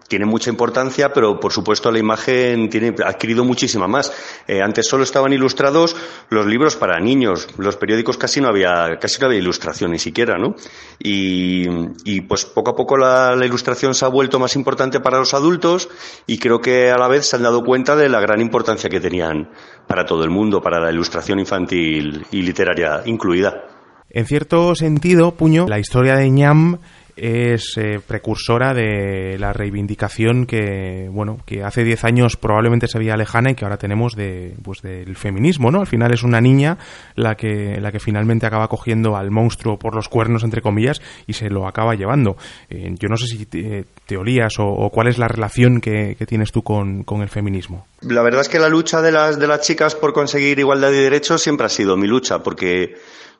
tiene 0.08 0.26
mucha 0.26 0.50
importancia, 0.50 1.12
pero 1.12 1.40
por 1.40 1.52
supuesto 1.52 1.90
la 1.90 1.98
imagen 1.98 2.68
tiene, 2.68 2.94
ha 3.04 3.08
adquirido 3.08 3.44
muchísima 3.44 3.88
más. 3.88 4.12
Eh, 4.46 4.60
antes 4.62 4.86
solo 4.86 5.04
estaban 5.04 5.32
ilustrados 5.32 5.96
los 6.28 6.46
libros 6.46 6.76
para 6.76 7.00
niños, 7.00 7.48
los 7.58 7.76
periódicos 7.76 8.18
casi 8.18 8.40
no 8.40 8.48
había, 8.48 8.98
casi 9.00 9.20
no 9.20 9.26
había 9.26 9.38
ilustración 9.38 9.92
ni 9.92 9.98
siquiera, 9.98 10.36
¿no? 10.38 10.54
Y, 10.98 12.20
pues 12.28 12.44
poco 12.44 12.70
a 12.70 12.76
poco 12.76 12.96
la, 12.96 13.34
la, 13.34 13.46
ilustración 13.46 13.94
se 13.94 14.04
ha 14.04 14.08
vuelto 14.08 14.38
más 14.38 14.54
importante 14.54 15.00
para 15.00 15.18
los 15.18 15.34
adultos 15.34 15.88
y 16.26 16.38
creo 16.38 16.60
que 16.60 16.90
a 16.90 16.96
la 16.96 17.08
vez 17.08 17.26
se 17.26 17.36
han 17.36 17.42
dado 17.42 17.62
cuenta 17.62 17.96
de 17.96 18.08
la 18.08 18.20
gran 18.20 18.40
importancia 18.40 18.88
que 18.88 19.00
tenían 19.00 19.50
para 19.88 20.04
todo 20.04 20.22
el 20.24 20.30
mundo, 20.30 20.60
para 20.60 20.80
la 20.80 20.90
ilustración 20.90 21.40
infantil 21.40 22.24
y 22.30 22.42
literaria 22.42 23.02
incluida. 23.06 23.72
En 24.14 24.26
cierto 24.26 24.74
sentido, 24.74 25.32
Puño, 25.32 25.66
la 25.66 25.78
historia 25.78 26.16
de 26.16 26.30
ñam 26.30 26.78
es 27.16 27.76
eh, 27.76 28.00
precursora 28.06 28.74
de 28.74 29.36
la 29.38 29.52
reivindicación 29.52 30.46
que 30.46 31.08
bueno 31.10 31.38
que 31.46 31.62
hace 31.62 31.84
10 31.84 32.04
años 32.04 32.36
probablemente 32.36 32.88
se 32.88 32.98
veía 32.98 33.16
lejana 33.16 33.50
y 33.50 33.54
que 33.54 33.64
ahora 33.64 33.76
tenemos 33.76 34.14
de 34.16 34.54
pues 34.62 34.82
del 34.82 35.16
feminismo 35.16 35.70
no 35.70 35.80
al 35.80 35.86
final 35.86 36.12
es 36.12 36.22
una 36.22 36.40
niña 36.40 36.78
la 37.14 37.34
que 37.34 37.80
la 37.80 37.92
que 37.92 38.00
finalmente 38.00 38.46
acaba 38.46 38.68
cogiendo 38.68 39.16
al 39.16 39.30
monstruo 39.30 39.78
por 39.78 39.94
los 39.94 40.08
cuernos 40.08 40.44
entre 40.44 40.62
comillas 40.62 41.02
y 41.26 41.34
se 41.34 41.50
lo 41.50 41.66
acaba 41.66 41.94
llevando. 41.94 42.36
Eh, 42.70 42.94
yo 42.98 43.08
no 43.08 43.16
sé 43.16 43.26
si 43.26 43.46
te, 43.46 44.16
olías 44.16 44.58
o, 44.58 44.66
o, 44.66 44.90
cuál 44.90 45.08
es 45.08 45.18
la 45.18 45.28
relación 45.28 45.80
que, 45.80 46.16
que 46.18 46.26
tienes 46.26 46.52
tú 46.52 46.62
con, 46.62 47.02
con, 47.02 47.22
el 47.22 47.28
feminismo. 47.28 47.86
La 48.02 48.22
verdad 48.22 48.42
es 48.42 48.48
que 48.48 48.58
la 48.58 48.68
lucha 48.68 49.00
de 49.00 49.12
las 49.12 49.38
de 49.38 49.46
las 49.46 49.60
chicas 49.62 49.94
por 49.94 50.12
conseguir 50.12 50.58
igualdad 50.58 50.90
de 50.90 51.00
derechos 51.00 51.42
siempre 51.42 51.66
ha 51.66 51.70
sido 51.70 51.96
mi 51.96 52.06
lucha 52.06 52.42
porque 52.42 52.96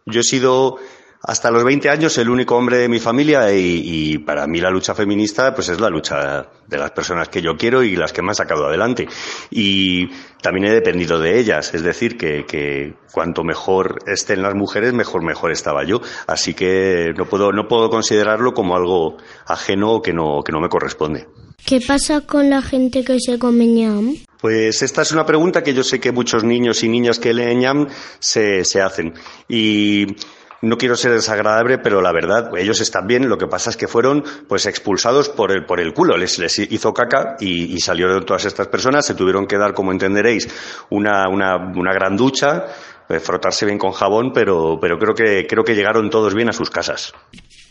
yo 0.07 0.21
he 0.21 0.25
sido 0.25 0.79
hasta 1.23 1.51
los 1.51 1.63
20 1.63 1.89
años 1.89 2.19
el 2.19 2.29
único 2.29 2.57
hombre 2.57 2.79
de 2.79 2.89
mi 2.89 2.99
familia 2.99 3.53
y, 3.53 3.83
y, 3.85 4.19
para 4.19 4.47
mí 4.47 4.61
la 4.61 4.71
lucha 4.71 4.95
feminista 4.95 5.55
pues 5.55 5.69
es 5.69 5.81
la 5.81 5.89
lucha 5.89 6.49
de 6.67 6.79
las 6.79 6.91
personas 6.91 7.29
que 7.29 7.41
yo 7.41 7.57
quiero 7.57 7.83
y 7.83 7.95
las 7.95 8.13
que 8.13 8.23
me 8.23 8.31
han 8.31 8.35
sacado 8.35 8.67
adelante. 8.67 9.07
Y 9.51 10.09
también 10.41 10.67
he 10.67 10.73
dependido 10.73 11.21
de 11.21 11.39
ellas, 11.39 11.73
es 11.75 11.83
decir, 11.83 12.17
que, 12.17 12.45
que 12.45 12.95
cuanto 13.13 13.45
mejor 13.45 14.01
estén 14.07 14.43
las 14.43 14.55
mujeres, 14.55 14.93
mejor 14.93 15.23
mejor 15.23 15.53
estaba 15.53 15.85
yo. 15.85 16.01
Así 16.27 16.55
que 16.55 17.13
no 17.17 17.27
puedo, 17.27 17.53
no 17.53 17.69
puedo 17.69 17.89
considerarlo 17.89 18.53
como 18.53 18.75
algo 18.75 19.19
ajeno 19.47 19.93
o 19.93 20.03
que 20.03 20.13
no, 20.13 20.43
que 20.43 20.51
no 20.51 20.61
me 20.61 20.69
corresponde. 20.69 21.29
¿Qué 21.65 21.81
pasa 21.81 22.23
con 22.23 22.51
la 22.51 22.61
gente 22.61 23.05
que 23.05 23.19
se 23.21 23.39
come 23.39 23.67
ñam? 23.67 24.17
Pues 24.41 24.83
esta 24.83 25.03
es 25.03 25.13
una 25.13 25.25
pregunta 25.25 25.63
que 25.63 25.73
yo 25.73 25.85
sé 25.85 26.01
que 26.01 26.11
muchos 26.11 26.43
niños 26.43 26.83
y 26.83 26.89
niñas 26.89 27.21
que 27.21 27.33
leen 27.33 27.61
ñam 27.61 27.87
se, 28.19 28.65
se 28.65 28.81
hacen. 28.81 29.15
Y 29.49 30.17
no 30.63 30.79
quiero 30.79 30.97
ser 30.97 31.13
desagradable, 31.13 31.79
pero 31.79 32.01
la 32.01 32.13
verdad, 32.13 32.51
ellos 32.57 32.81
están 32.81 33.07
bien, 33.07 33.29
lo 33.29 33.37
que 33.37 33.49
pasa 33.49 33.71
es 33.71 33.77
que 33.77 33.89
fueron 33.89 34.25
pues 34.49 34.67
expulsados 34.67 35.29
por 35.29 35.51
el, 35.51 35.67
por 35.67 35.81
el 35.81 35.93
culo, 35.93 36.17
les, 36.17 36.39
les 36.39 36.59
hizo 36.59 36.95
caca 36.95 37.37
y, 37.41 37.75
y, 37.75 37.81
salieron 37.81 38.25
todas 38.25 38.45
estas 38.45 38.69
personas, 38.69 39.05
se 39.05 39.15
tuvieron 39.15 39.47
que 39.47 39.59
dar, 39.59 39.75
como 39.75 39.93
entenderéis, 39.93 40.49
una, 40.91 41.29
una, 41.29 41.57
una 41.57 41.93
gran 41.93 42.17
ducha, 42.17 42.67
eh, 43.09 43.19
frotarse 43.19 43.67
bien 43.67 43.79
con 43.79 43.93
jabón, 43.93 44.33
pero, 44.33 44.79
pero 44.81 44.99
creo, 44.99 45.15
que, 45.15 45.47
creo 45.47 45.65
que 45.65 45.75
llegaron 45.75 46.09
todos 46.09 46.35
bien 46.35 46.49
a 46.49 46.53
sus 46.53 46.71
casas. 46.71 47.13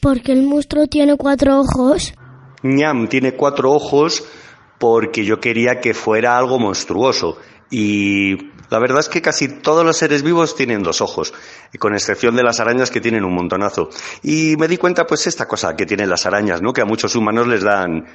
Porque 0.02 0.34
el 0.34 0.44
monstruo 0.44 0.88
tiene 0.88 1.16
cuatro 1.16 1.62
ojos. 1.62 2.14
ñam 2.62 3.08
tiene 3.08 3.34
cuatro 3.34 3.72
ojos 3.72 4.24
porque 4.78 5.24
yo 5.24 5.40
quería 5.40 5.80
que 5.80 5.94
fuera 5.94 6.38
algo 6.38 6.60
monstruoso. 6.60 7.38
Y 7.70 8.51
la 8.72 8.80
verdad 8.80 9.02
es 9.02 9.10
que 9.10 9.22
casi 9.22 9.50
todos 9.50 9.86
los 9.86 9.98
seres 9.98 10.24
vivos 10.24 10.56
tienen 10.56 10.82
dos 10.82 11.02
ojos, 11.02 11.34
con 11.78 11.94
excepción 11.94 12.38
de 12.38 12.44
las 12.44 12.62
arañas 12.62 12.90
que 12.90 13.02
tienen 13.02 13.26
un 13.26 13.36
montonazo. 13.36 13.90
Y 14.24 14.56
me 14.56 14.70
di 14.70 14.78
cuenta, 14.78 15.06
pues, 15.06 15.28
esta 15.28 15.46
cosa 15.46 15.76
que 15.76 15.86
tienen 15.86 16.10
las 16.10 16.26
arañas, 16.26 16.62
¿no? 16.62 16.72
Que 16.72 16.80
a 16.80 16.86
muchos 16.86 17.14
humanos 17.18 17.48
les 17.48 17.64
dan, 17.64 18.06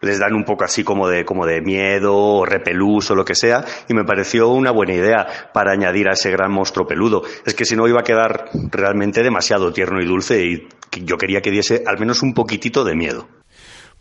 les 0.00 0.18
dan 0.18 0.32
un 0.32 0.44
poco 0.44 0.64
así 0.64 0.82
como 0.84 1.06
de, 1.06 1.26
como 1.26 1.44
de 1.44 1.60
miedo, 1.60 2.16
o 2.16 2.46
repelús 2.46 3.10
o 3.10 3.14
lo 3.14 3.26
que 3.26 3.34
sea, 3.34 3.62
y 3.88 3.92
me 3.92 4.04
pareció 4.04 4.48
una 4.48 4.70
buena 4.70 4.94
idea 4.94 5.50
para 5.52 5.72
añadir 5.72 6.08
a 6.08 6.14
ese 6.14 6.30
gran 6.30 6.50
monstruo 6.50 6.86
peludo. 6.86 7.22
Es 7.44 7.52
que 7.52 7.66
si 7.66 7.76
no 7.76 7.86
iba 7.86 8.00
a 8.00 8.04
quedar 8.04 8.48
realmente 8.70 9.22
demasiado 9.22 9.70
tierno 9.70 10.00
y 10.00 10.06
dulce, 10.06 10.42
y 10.42 10.66
yo 11.04 11.18
quería 11.18 11.42
que 11.42 11.50
diese 11.50 11.84
al 11.86 11.98
menos 11.98 12.22
un 12.22 12.32
poquitito 12.32 12.84
de 12.84 12.94
miedo. 12.94 13.28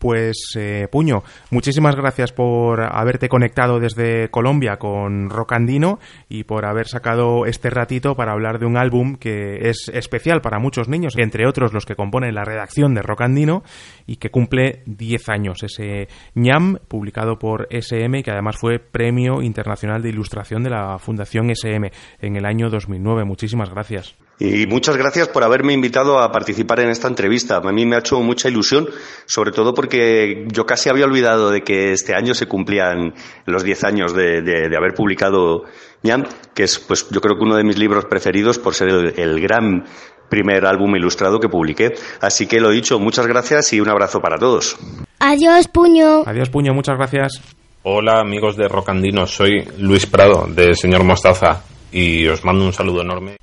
Pues 0.06 0.38
eh, 0.56 0.88
Puño, 0.92 1.24
muchísimas 1.50 1.96
gracias 1.96 2.32
por 2.32 2.80
haberte 2.80 3.28
conectado 3.28 3.80
desde 3.80 4.30
Colombia 4.30 4.78
con 4.78 5.32
Rocandino 5.32 5.98
y 6.30 6.44
por 6.44 6.68
haber 6.68 6.88
sacado 6.88 7.48
este 7.48 7.72
ratito 7.72 8.14
para 8.14 8.34
hablar 8.34 8.60
de 8.60 8.68
un 8.68 8.78
álbum 8.78 9.16
que 9.16 9.68
es 9.68 9.90
especial 9.92 10.42
para 10.42 10.60
muchos 10.60 10.90
niños, 10.90 11.16
entre 11.18 11.48
otros 11.48 11.74
los 11.74 11.88
que 11.88 11.96
componen 11.96 12.36
la 12.36 12.46
redacción 12.46 12.94
de 12.94 13.02
Rocandino 13.02 13.64
y 14.06 14.18
que 14.18 14.30
cumple 14.30 14.84
10 14.86 15.28
años. 15.30 15.64
Ese 15.64 16.08
ñam, 16.36 16.78
publicado 16.88 17.40
por 17.40 17.68
SM, 17.72 18.22
que 18.22 18.30
además 18.30 18.58
fue 18.58 18.78
Premio 18.78 19.42
Internacional 19.42 20.04
de 20.04 20.10
Ilustración 20.10 20.62
de 20.62 20.70
la 20.70 21.00
Fundación 21.00 21.50
SM 21.50 21.92
en 22.20 22.36
el 22.36 22.46
año 22.46 22.70
2009. 22.70 23.24
Muchísimas 23.24 23.72
gracias. 23.72 24.16
Y 24.38 24.68
muchas 24.68 24.98
gracias 24.98 25.30
por 25.30 25.44
haberme 25.44 25.74
invitado 25.74 26.20
a 26.20 26.32
participar 26.32 26.82
en 26.82 26.90
esta 26.90 27.08
entrevista. 27.08 27.58
A 27.58 27.72
mí 27.72 27.86
me 27.86 27.96
ha 27.96 28.00
hecho 28.00 28.20
mucha 28.20 28.50
ilusión, 28.50 28.90
sobre 29.26 29.52
todo 29.52 29.74
porque 29.74 30.46
yo 30.52 30.66
casi 30.66 30.90
había 30.90 31.06
olvidado 31.06 31.52
de 31.52 31.62
que 31.62 31.94
este 31.94 32.14
año 32.14 32.34
se 32.34 32.46
cumplían 32.46 33.14
los 33.46 33.64
10 33.64 33.84
años 33.86 34.14
de, 34.14 34.42
de, 34.42 34.68
de 34.68 34.78
haber 34.78 34.94
publicado 34.94 35.64
ñam, 36.04 36.26
que 36.54 36.64
es, 36.64 36.80
pues, 36.80 37.08
yo 37.10 37.22
creo 37.22 37.38
que 37.38 37.44
uno 37.44 37.56
de 37.56 37.64
mis 37.64 37.78
libros 37.78 38.06
preferidos 38.06 38.60
por 38.60 38.74
ser 38.74 38.90
el, 38.90 39.14
el 39.18 39.40
gran 39.40 39.86
primer 40.30 40.66
álbum 40.66 40.96
ilustrado 40.96 41.40
que 41.40 41.48
publiqué. 41.48 41.94
Así 42.20 42.46
que 42.46 42.60
lo 42.60 42.72
dicho, 42.72 43.00
muchas 43.00 43.28
gracias 43.28 43.72
y 43.72 43.80
un 43.80 43.90
abrazo 43.90 44.20
para 44.20 44.38
todos. 44.38 44.78
Adiós, 45.20 45.70
puño. 45.70 46.24
Adiós, 46.26 46.50
puño, 46.50 46.74
muchas 46.74 46.98
gracias. 46.98 47.42
Hola, 47.84 48.20
amigos 48.20 48.58
de 48.58 48.68
Rocandino, 48.68 49.28
soy 49.28 49.64
Luis 49.78 50.08
Prado, 50.08 50.48
de 50.50 50.74
Señor 50.74 51.04
Mostaza, 51.04 51.64
y 51.92 52.28
os 52.28 52.44
mando 52.44 52.66
un 52.66 52.74
saludo 52.74 53.02
enorme. 53.02 53.38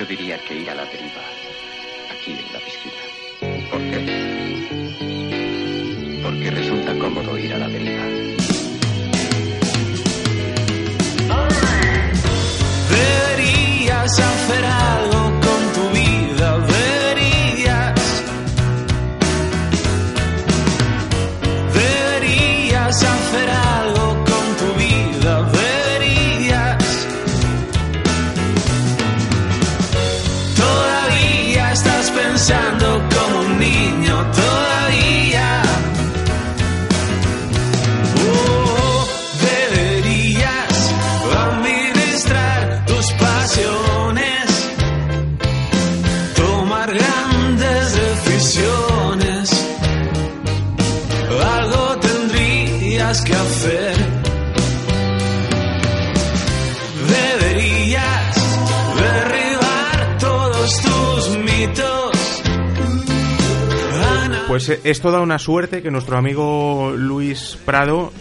Yo 0.00 0.06
diría 0.06 0.38
que 0.38 0.54
ir 0.54 0.70
a 0.70 0.74
la 0.74 0.86
deriva, 0.86 1.20
aquí 2.10 2.30
en 2.30 2.52
la 2.54 2.60
piscina. 2.60 3.02
¿Por 3.70 3.80
qué? 3.90 3.98
Porque 6.22 6.50
resulta 6.50 6.94
cómodo 6.98 7.36
ir 7.36 7.52
a 7.52 7.58
la 7.58 7.68
deriva. 7.68 8.06
Deberías 12.88 14.18
hacer 14.18 14.64
Pues 64.70 64.84
eh, 64.84 64.90
es 64.90 65.00
toda 65.00 65.20
una 65.20 65.40
suerte 65.40 65.82
que 65.82 65.90
nuestro 65.90 66.16
amigo 66.16 66.92
Luis 66.96 67.58
Prado 67.64 68.12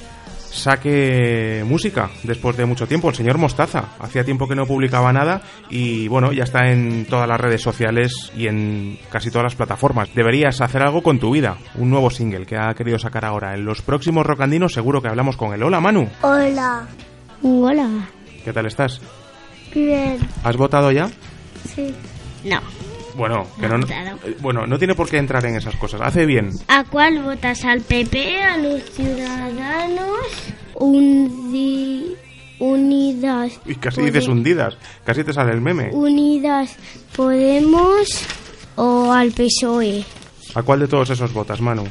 saque 0.52 1.64
música 1.64 2.10
después 2.24 2.58
de 2.58 2.66
mucho 2.66 2.88
tiempo, 2.88 3.10
el 3.10 3.16
señor 3.16 3.38
Mostaza. 3.38 3.90
Hacía 4.00 4.24
tiempo 4.24 4.48
que 4.48 4.56
no 4.56 4.66
publicaba 4.66 5.14
nada 5.14 5.44
y 5.70 6.08
bueno, 6.08 6.32
ya 6.32 6.46
está 6.46 6.72
en 6.72 7.06
todas 7.06 7.28
las 7.28 7.40
redes 7.40 7.62
sociales 7.62 8.32
y 8.36 8.48
en 8.48 8.98
casi 9.12 9.30
todas 9.30 9.44
las 9.44 9.56
plataformas. 9.56 10.10
Deberías 10.16 10.60
hacer 10.62 10.82
algo 10.82 11.04
con 11.04 11.20
tu 11.20 11.30
vida, 11.32 11.58
un 11.76 11.92
nuevo 11.92 12.10
single 12.10 12.48
que 12.48 12.58
ha 12.58 12.74
querido 12.74 12.98
sacar 12.98 13.26
ahora. 13.26 13.54
En 13.54 13.64
los 13.64 13.84
próximos 13.84 14.26
Rocandinos 14.26 14.74
seguro 14.74 15.04
que 15.04 15.08
hablamos 15.08 15.38
con 15.38 15.54
él. 15.54 15.62
Hola 15.62 15.80
Manu, 15.80 16.10
Hola. 16.24 16.88
Hola. 17.44 18.10
¿qué 18.44 18.52
tal 18.52 18.66
estás? 18.66 19.00
Bien. 19.72 20.18
¿Has 20.44 20.58
votado 20.58 20.92
ya? 20.92 21.12
Sí. 21.76 21.94
No. 22.44 22.89
Bueno, 23.20 23.46
que 23.60 23.68
no, 23.68 23.76
eh, 23.76 24.38
bueno, 24.40 24.66
no 24.66 24.78
tiene 24.78 24.96
por 24.96 25.10
qué 25.10 25.18
entrar 25.18 25.46
en 25.46 25.58
esas 25.58 25.76
cosas. 25.76 26.00
Hace 26.02 26.26
bien. 26.26 26.52
¿A 26.70 26.86
cuál 26.86 27.22
votas? 27.22 27.66
¿Al 27.66 27.82
PP? 27.82 28.42
¿A 28.42 28.56
los 28.56 28.82
ciudadanos? 28.92 30.26
Unidas. 32.60 33.60
Y 33.66 33.76
casi 33.76 34.04
dices 34.04 34.30
hundidas, 34.30 34.78
casi 35.04 35.26
te 35.26 35.34
sale 35.34 35.52
el 35.52 35.60
meme. 35.60 35.90
Unidas 35.92 36.78
Podemos 37.14 38.08
o 38.78 39.12
al 39.12 39.34
PSOE. 39.34 40.06
¿A 40.56 40.64
cuál 40.64 40.80
de 40.80 40.88
todos 40.88 41.10
esos 41.10 41.34
votas, 41.34 41.60
Manu? 41.60 41.84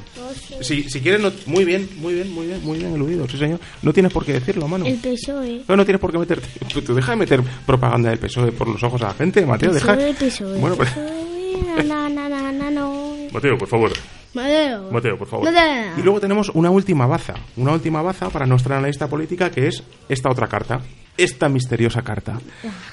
Si, 0.60 0.84
si 0.90 1.00
quieres, 1.00 1.20
no- 1.20 1.32
muy 1.46 1.64
bien, 1.64 1.88
muy 1.98 2.14
bien, 2.14 2.32
muy 2.32 2.46
bien, 2.46 2.64
muy 2.64 2.78
bien 2.78 2.94
eludido, 2.94 3.28
sí 3.28 3.38
señor. 3.38 3.60
No 3.82 3.92
tienes 3.92 4.12
por 4.12 4.24
qué 4.24 4.34
decirlo, 4.34 4.66
Manu. 4.68 4.86
El 4.86 4.96
PSOE. 4.96 5.62
No, 5.68 5.76
no 5.76 5.84
tienes 5.84 6.00
por 6.00 6.12
qué 6.12 6.18
meterte. 6.18 6.48
Tú, 6.72 6.82
tú 6.82 6.94
deja 6.94 7.12
de 7.12 7.16
meter 7.16 7.42
propaganda 7.66 8.10
del 8.10 8.18
PSOE 8.18 8.52
por 8.52 8.68
los 8.68 8.82
ojos 8.82 9.00
a 9.02 9.08
la 9.08 9.14
gente, 9.14 9.44
Mateo, 9.46 9.72
deja. 9.72 9.94
PSOE, 9.96 10.14
PSOE. 10.14 10.58
Bueno, 10.58 10.76
pues- 10.76 10.90
PSOE, 10.90 11.84
na, 11.84 12.08
na, 12.08 12.28
na, 12.28 12.52
na, 12.52 12.70
no. 12.70 13.16
Mateo, 13.32 13.56
por 13.58 13.68
favor. 13.68 13.92
Mateo. 14.34 14.90
Mateo, 14.92 15.18
por 15.18 15.26
favor. 15.28 15.46
Mateo. 15.46 15.92
Y 15.98 16.02
luego 16.02 16.20
tenemos 16.20 16.50
una 16.54 16.70
última 16.70 17.06
baza. 17.06 17.34
Una 17.56 17.72
última 17.72 18.02
baza 18.02 18.28
para 18.30 18.46
nuestra 18.46 18.76
analista 18.76 19.06
política 19.08 19.50
que 19.50 19.66
es 19.68 19.82
esta 20.08 20.30
otra 20.30 20.46
carta. 20.48 20.80
Esta 21.16 21.48
misteriosa 21.48 22.02
carta. 22.02 22.38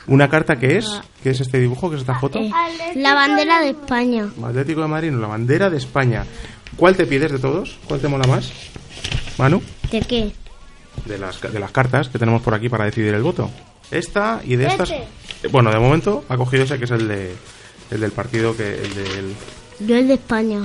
Una 0.08 0.28
carta 0.30 0.56
que 0.58 0.78
es. 0.78 0.88
¿Qué 1.22 1.30
es 1.30 1.42
este 1.42 1.60
dibujo? 1.60 1.90
¿Qué 1.90 1.98
es 1.98 2.02
esta 2.02 2.18
foto? 2.20 2.40
Eh, 2.40 2.50
la 2.96 3.14
bandera 3.14 3.62
de 3.62 3.70
España. 3.70 4.28
Atlético 4.44 4.82
de 4.82 4.88
Madrid, 4.88 5.12
no, 5.12 5.20
la 5.20 5.28
bandera 5.28 5.70
de 5.70 5.78
España. 5.78 6.26
¿Cuál 6.78 6.96
te 6.96 7.06
pides 7.06 7.32
de 7.32 7.40
todos? 7.40 7.78
¿Cuál 7.88 8.00
te 8.00 8.08
mola 8.08 8.28
más? 8.28 8.52
Manu, 9.38 9.62
¿De 9.92 10.02
qué? 10.02 10.32
de 11.06 11.18
las, 11.18 11.42
de 11.42 11.60
las 11.60 11.72
cartas 11.72 12.10
que 12.10 12.18
tenemos 12.20 12.42
por 12.42 12.54
aquí 12.54 12.70
para 12.70 12.86
decidir 12.86 13.14
el 13.14 13.22
voto. 13.22 13.50
Esta 13.92 14.42
y 14.44 14.56
de 14.56 14.68
estas. 14.68 14.90
Este. 14.92 15.04
Eh, 15.44 15.50
Bueno, 15.52 15.72
de 15.72 15.80
momento 15.80 16.24
ha 16.30 16.38
cogido 16.38 16.64
ese 16.64 16.78
que 16.80 16.86
es 16.86 16.92
el 16.92 17.08
de 17.08 17.36
el 17.92 18.00
del 18.00 18.12
partido 18.12 18.56
que 18.58 18.74
el 18.82 18.96
del 18.96 19.36
Yo 19.82 19.96
el 19.96 20.08
de 20.08 20.16
España. 20.16 20.62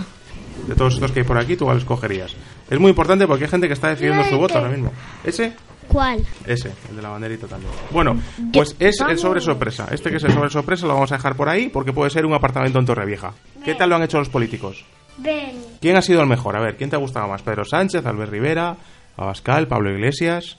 de 0.67 0.75
todos 0.75 0.95
estos 0.95 1.13
que 1.13 1.21
hay 1.21 1.27
por 1.27 1.37
aquí, 1.39 1.57
tú 1.57 1.65
cuál 1.67 1.79
escogerías. 1.79 2.35
Es 2.71 2.79
muy 2.79 2.91
importante 2.91 3.27
porque 3.27 3.45
hay 3.45 3.51
gente 3.51 3.67
que 3.67 3.75
está 3.75 3.89
decidiendo 3.89 4.25
su 4.25 4.39
voto 4.39 4.57
ahora 4.57 4.71
mismo. 4.71 4.93
Ese, 5.25 5.53
¿Cuál? 5.89 6.25
ese, 6.47 6.71
el 6.89 6.97
de 6.97 7.03
la 7.03 7.09
banderita 7.11 7.47
también. 7.49 7.73
Bueno, 7.91 8.19
pues 8.53 8.75
es 8.79 9.01
el 9.01 9.19
sobre 9.19 9.41
sorpresa. 9.41 9.89
Este 9.91 10.09
que 10.11 10.17
es 10.17 10.25
el 10.25 10.33
sobre 10.33 10.49
sorpresa 10.49 10.87
lo 10.87 10.95
vamos 10.95 11.13
a 11.13 11.17
dejar 11.17 11.35
por 11.37 11.49
ahí 11.49 11.69
porque 11.69 11.93
puede 11.93 12.11
ser 12.11 12.25
un 12.25 12.33
apartamento 12.33 12.79
en 12.79 12.87
Torrevieja. 12.87 13.33
¿Qué 13.65 13.75
tal 13.75 13.91
lo 13.91 13.97
han 13.97 14.03
hecho 14.05 14.19
los 14.19 14.29
políticos? 14.31 14.85
Ven. 15.19 15.53
¿Quién 15.81 15.97
ha 15.97 16.03
sido 16.03 16.21
el 16.23 16.27
mejor? 16.29 16.57
A 16.57 16.61
ver, 16.61 16.77
¿quién 16.77 16.91
te 16.91 16.97
ha 16.97 16.99
gustado 16.99 17.29
más? 17.29 17.43
¿Pedro 17.43 17.65
Sánchez, 17.65 18.05
Albert 18.07 18.31
Rivera, 18.31 18.77
Abascal, 19.17 19.69
Pablo 19.69 19.91
Iglesias? 19.91 20.57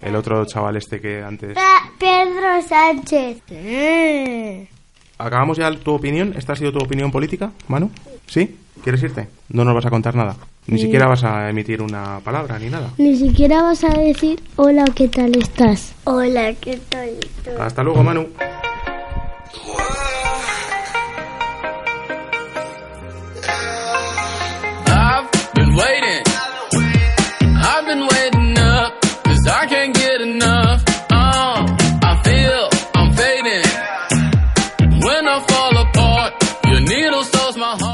El 0.00 0.14
otro 0.16 0.44
chaval 0.44 0.76
este 0.76 1.00
que 1.00 1.22
antes... 1.22 1.56
Pedro 1.98 2.62
Sánchez. 2.66 3.42
¿Acabamos 5.18 5.58
ya 5.58 5.70
tu 5.72 5.92
opinión? 5.92 6.34
¿Esta 6.36 6.52
ha 6.52 6.56
sido 6.56 6.72
tu 6.72 6.78
opinión 6.78 7.10
política, 7.10 7.50
Manu? 7.68 7.90
¿Sí? 8.26 8.56
¿Quieres 8.82 9.02
irte? 9.02 9.28
No 9.50 9.64
nos 9.64 9.74
vas 9.74 9.86
a 9.86 9.90
contar 9.90 10.14
nada. 10.14 10.36
Ni 10.66 10.78
siquiera 10.78 11.06
vas 11.06 11.24
a 11.24 11.50
emitir 11.50 11.82
una 11.82 12.20
palabra 12.20 12.58
ni 12.58 12.70
nada. 12.70 12.90
Ni 12.96 13.16
siquiera 13.16 13.62
vas 13.62 13.82
a 13.84 13.88
decir 13.88 14.40
hola, 14.56 14.84
¿qué 14.94 15.08
tal 15.08 15.36
estás? 15.36 15.94
Hola, 16.04 16.54
¿qué 16.54 16.78
tal 16.88 17.08
estás? 17.08 17.60
Hasta 17.60 17.82
luego, 17.82 18.02
Manu. 18.02 18.28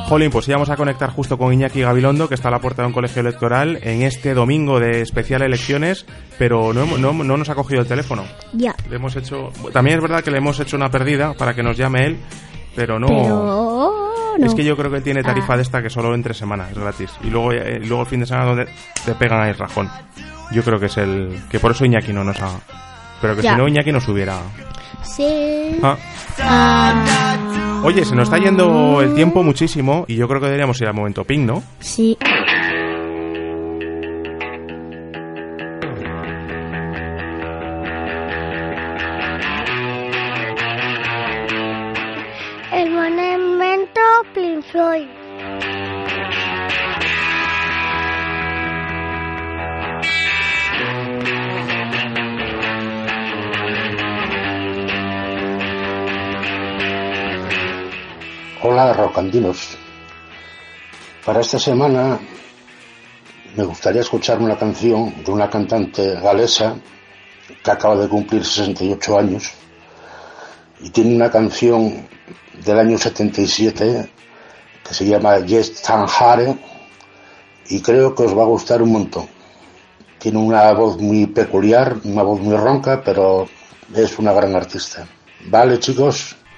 Jolín, 0.08 0.30
pues 0.30 0.46
íbamos 0.48 0.70
a 0.70 0.76
conectar 0.76 1.10
justo 1.10 1.36
con 1.36 1.52
Iñaki 1.52 1.80
Gabilondo, 1.80 2.28
que 2.28 2.36
está 2.36 2.46
a 2.48 2.52
la 2.52 2.60
puerta 2.60 2.82
de 2.82 2.88
un 2.88 2.94
colegio 2.94 3.20
electoral, 3.20 3.78
en 3.82 4.02
este 4.02 4.34
domingo 4.34 4.78
de 4.78 5.00
especial 5.02 5.42
elecciones, 5.42 6.06
pero 6.38 6.72
no, 6.72 6.82
hemos- 6.84 7.00
no, 7.00 7.12
no 7.12 7.36
nos 7.36 7.48
ha 7.48 7.56
cogido 7.56 7.80
el 7.80 7.88
teléfono. 7.88 8.24
Ya. 8.52 8.74
Le 8.88 8.96
hemos 8.96 9.16
hecho... 9.16 9.50
También 9.72 9.96
es 9.96 10.02
verdad 10.02 10.22
que 10.22 10.30
le 10.30 10.38
hemos 10.38 10.60
hecho 10.60 10.76
una 10.76 10.90
perdida 10.90 11.34
para 11.34 11.54
que 11.54 11.62
nos 11.64 11.76
llame 11.76 12.06
él, 12.06 12.16
pero 12.76 13.00
no... 13.00 13.08
Pero 13.08 13.28
no. 14.38 14.46
Es 14.46 14.54
que 14.54 14.64
yo 14.64 14.76
creo 14.76 14.90
que 14.90 14.98
él 14.98 15.02
tiene 15.02 15.22
tarifa 15.22 15.54
Ah. 15.54 15.56
de 15.56 15.62
esta 15.62 15.82
que 15.82 15.90
solo 15.90 16.14
entre 16.14 16.34
semanas, 16.34 16.70
es 16.70 16.78
gratis. 16.78 17.10
Y 17.24 17.30
luego, 17.30 17.52
eh, 17.52 17.80
luego 17.80 18.02
el 18.02 18.08
fin 18.08 18.20
de 18.20 18.26
semana 18.26 18.46
donde 18.46 18.68
te 19.04 19.14
pegan 19.14 19.40
ahí 19.40 19.52
rajón. 19.52 19.90
Yo 20.52 20.62
creo 20.62 20.78
que 20.78 20.86
es 20.86 20.96
el... 20.98 21.40
Que 21.50 21.58
por 21.58 21.72
eso 21.72 21.84
Iñaki 21.84 22.12
no 22.12 22.22
nos 22.22 22.40
ha... 22.42 22.50
Pero 23.20 23.34
que 23.34 23.42
Ya. 23.42 23.52
si 23.52 23.56
no, 23.56 23.66
Iñaki 23.66 23.90
nos 23.90 24.06
hubiera... 24.08 24.38
Sí. 25.02 25.78
Ah. 25.82 25.96
Ah, 26.40 27.82
Oye, 27.82 28.04
se 28.04 28.14
nos 28.16 28.24
está 28.28 28.38
yendo 28.38 29.00
el 29.00 29.14
tiempo 29.14 29.42
muchísimo 29.42 30.04
y 30.08 30.16
yo 30.16 30.26
creo 30.26 30.40
que 30.40 30.46
deberíamos 30.46 30.80
ir 30.80 30.88
al 30.88 30.94
momento 30.94 31.24
ping, 31.24 31.46
¿no? 31.46 31.62
sí. 31.80 32.16
Rocandinos. 59.06 59.76
Para 61.24 61.40
esta 61.40 61.58
semana 61.58 62.18
me 63.56 63.64
gustaría 63.64 64.00
escuchar 64.00 64.40
una 64.40 64.56
canción 64.56 65.14
de 65.24 65.30
una 65.30 65.48
cantante 65.48 66.14
galesa 66.20 66.76
que 67.62 67.70
acaba 67.70 67.96
de 67.96 68.08
cumplir 68.08 68.44
68 68.44 69.18
años 69.18 69.52
y 70.80 70.90
tiene 70.90 71.14
una 71.14 71.30
canción 71.30 72.06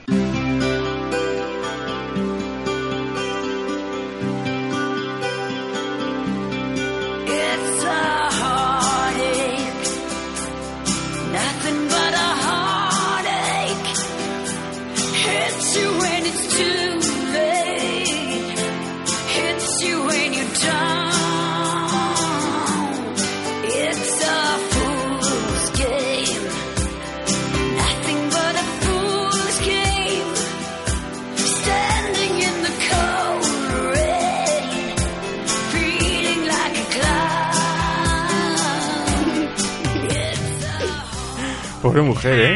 Pobre 41.82 42.02
mujer, 42.02 42.40
¿eh? 42.40 42.56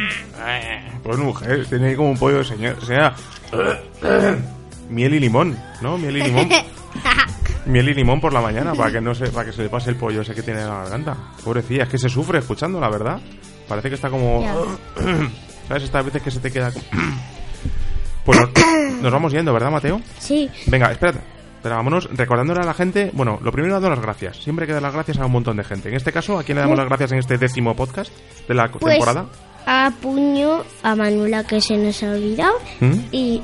Pues 1.03 1.17
mujer, 1.17 1.65
tiene 1.67 1.89
ahí 1.89 1.95
como 1.95 2.11
un 2.11 2.17
pollo 2.17 2.39
de 2.39 2.45
señor. 2.45 2.77
O 2.81 2.85
sea, 2.85 3.13
miel 4.89 5.13
y 5.15 5.19
limón, 5.19 5.57
¿no? 5.81 5.97
Miel 5.97 6.17
y 6.17 6.23
limón. 6.23 6.49
Miel 7.65 7.87
y 7.89 7.93
limón 7.93 8.19
por 8.19 8.33
la 8.33 8.41
mañana 8.41 8.73
para 8.73 8.91
que 8.91 8.99
no 8.99 9.15
se, 9.15 9.27
para 9.27 9.45
que 9.45 9.53
se 9.53 9.63
le 9.63 9.69
pase 9.69 9.89
el 9.89 9.95
pollo 9.95 10.21
ese 10.21 10.35
que 10.35 10.43
tiene 10.43 10.61
en 10.61 10.67
la 10.67 10.83
garganta. 10.83 11.15
Pobrecilla, 11.45 11.83
es 11.83 11.89
que 11.89 11.97
se 11.97 12.09
sufre 12.09 12.39
escuchando, 12.39 12.77
la 12.79 12.89
verdad. 12.89 13.21
Parece 13.69 13.87
que 13.87 13.95
está 13.95 14.09
como. 14.09 14.43
¿Sabes? 15.67 15.83
Estas 15.83 16.05
veces 16.05 16.21
que 16.21 16.31
se 16.31 16.39
te 16.39 16.51
queda. 16.51 16.71
Pues 18.25 18.39
nos, 18.39 18.51
nos 19.01 19.11
vamos 19.11 19.33
yendo, 19.33 19.51
¿verdad, 19.51 19.69
Mateo? 19.69 19.99
Sí, 20.17 20.49
Venga, 20.67 20.89
espérate. 20.93 21.19
Pero 21.63 21.75
vámonos 21.75 22.09
recordándole 22.11 22.59
a 22.59 22.65
la 22.65 22.73
gente. 22.73 23.09
Bueno, 23.13 23.39
lo 23.41 23.51
primero 23.51 23.73
dando 23.73 23.89
las 23.89 24.01
gracias. 24.01 24.37
Siempre 24.43 24.65
hay 24.65 24.67
que 24.67 24.73
dar 24.73 24.81
las 24.81 24.93
gracias 24.93 25.17
a 25.17 25.25
un 25.25 25.31
montón 25.31 25.57
de 25.57 25.63
gente. 25.63 25.89
En 25.89 25.95
este 25.95 26.11
caso, 26.11 26.37
¿a 26.37 26.43
quién 26.43 26.57
le 26.57 26.61
damos 26.61 26.77
las 26.77 26.87
gracias 26.87 27.13
en 27.13 27.19
este 27.19 27.37
décimo 27.37 27.73
podcast 27.75 28.11
de 28.47 28.53
la 28.53 28.67
pues 28.67 28.97
temporada? 28.97 29.25
a 29.65 29.91
Puño, 30.01 30.63
a 30.83 30.95
Manuela 30.95 31.45
que 31.45 31.61
se 31.61 31.77
nos 31.77 32.03
ha 32.03 32.11
olvidado 32.11 32.55
¿Mm? 32.81 32.93
y 33.11 33.41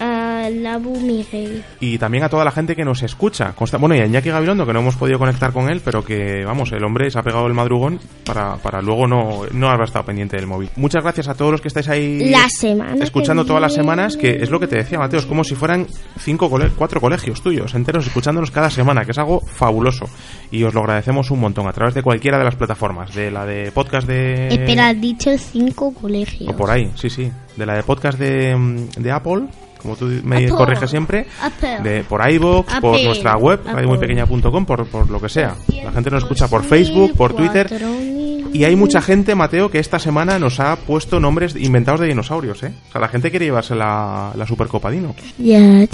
a 0.00 0.48
Labu 0.50 0.98
Miguel. 1.00 1.62
Y 1.80 1.98
también 1.98 2.24
a 2.24 2.28
toda 2.28 2.44
la 2.44 2.50
gente 2.50 2.74
que 2.74 2.84
nos 2.84 3.02
escucha. 3.02 3.52
Consta- 3.54 3.78
Bueno, 3.78 3.94
y 3.94 4.00
a 4.00 4.06
Iñaki 4.06 4.30
Gabilondo, 4.30 4.66
que 4.66 4.72
no 4.72 4.80
hemos 4.80 4.96
podido 4.96 5.18
conectar 5.18 5.52
con 5.52 5.70
él, 5.70 5.80
pero 5.84 6.04
que, 6.04 6.42
vamos, 6.44 6.72
el 6.72 6.82
hombre 6.84 7.10
se 7.10 7.18
ha 7.18 7.22
pegado 7.22 7.46
el 7.46 7.54
madrugón 7.54 8.00
para, 8.24 8.56
para 8.56 8.80
luego 8.80 9.06
no, 9.06 9.42
no 9.52 9.68
haber 9.68 9.84
estado 9.84 10.06
pendiente 10.06 10.36
del 10.36 10.46
móvil. 10.46 10.70
Muchas 10.76 11.02
gracias 11.02 11.28
a 11.28 11.34
todos 11.34 11.52
los 11.52 11.60
que 11.60 11.68
estáis 11.68 11.88
ahí 11.88 12.30
La 12.30 12.48
semana 12.48 13.02
escuchando 13.04 13.44
todas 13.44 13.60
las 13.62 13.74
semanas, 13.74 14.16
que 14.16 14.30
es 14.42 14.50
lo 14.50 14.58
que 14.58 14.66
te 14.66 14.76
decía, 14.76 14.98
Mateo, 14.98 15.20
es 15.20 15.26
como 15.26 15.44
si 15.44 15.54
fueran 15.54 15.86
cinco 16.18 16.48
cole- 16.50 16.70
cuatro 16.76 17.00
colegios 17.00 17.42
tuyos 17.42 17.74
enteros 17.74 18.06
escuchándonos 18.06 18.50
cada 18.50 18.70
semana, 18.70 19.04
que 19.04 19.10
es 19.12 19.18
algo 19.18 19.40
fabuloso. 19.40 20.06
Y 20.50 20.62
os 20.64 20.74
lo 20.74 20.80
agradecemos 20.80 21.30
un 21.30 21.40
montón 21.40 21.68
a 21.68 21.72
través 21.72 21.94
de 21.94 22.02
cualquiera 22.02 22.38
de 22.38 22.44
las 22.44 22.56
plataformas, 22.56 23.14
de 23.14 23.30
la 23.30 23.44
de 23.46 23.70
podcast 23.72 24.06
de... 24.06 24.48
Espera, 24.48 24.88
has 24.88 25.00
dicho 25.00 25.30
cinco 25.38 25.92
colegios. 25.92 26.52
O 26.52 26.56
por 26.56 26.70
ahí, 26.70 26.90
sí, 26.94 27.10
sí. 27.10 27.30
De 27.56 27.66
la 27.66 27.74
de 27.74 27.82
podcast 27.82 28.18
de, 28.18 28.56
mm, 28.56 28.88
de 29.00 29.10
Apple, 29.12 29.42
como 29.80 29.96
tú 29.96 30.06
me 30.24 30.36
Apple. 30.36 30.50
corriges 30.50 30.90
siempre. 30.90 31.26
Apple. 31.42 31.80
De, 31.82 32.04
por 32.04 32.20
iVoox, 32.30 32.80
por 32.80 33.00
nuestra 33.02 33.36
web, 33.36 33.60
radiomuypequeña.com, 33.64 34.64
por, 34.66 34.86
por 34.86 35.10
lo 35.10 35.20
que 35.20 35.28
sea. 35.28 35.54
La 35.84 35.92
gente 35.92 36.10
nos 36.10 36.22
escucha 36.22 36.48
por 36.48 36.64
Facebook, 36.64 37.14
por 37.16 37.34
Twitter. 37.34 37.70
Y 38.52 38.64
hay 38.64 38.74
mucha 38.74 39.00
gente, 39.00 39.36
Mateo, 39.36 39.70
que 39.70 39.78
esta 39.78 40.00
semana 40.00 40.38
nos 40.40 40.58
ha 40.58 40.74
puesto 40.74 41.20
nombres 41.20 41.54
inventados 41.54 42.00
de 42.00 42.08
dinosaurios, 42.08 42.60
¿eh? 42.64 42.72
O 42.88 42.92
sea, 42.92 43.00
la 43.00 43.06
gente 43.06 43.30
quiere 43.30 43.44
llevarse 43.46 43.76
la, 43.76 44.32
la 44.36 44.44
Supercopa 44.46 44.90
Dino. 44.90 45.14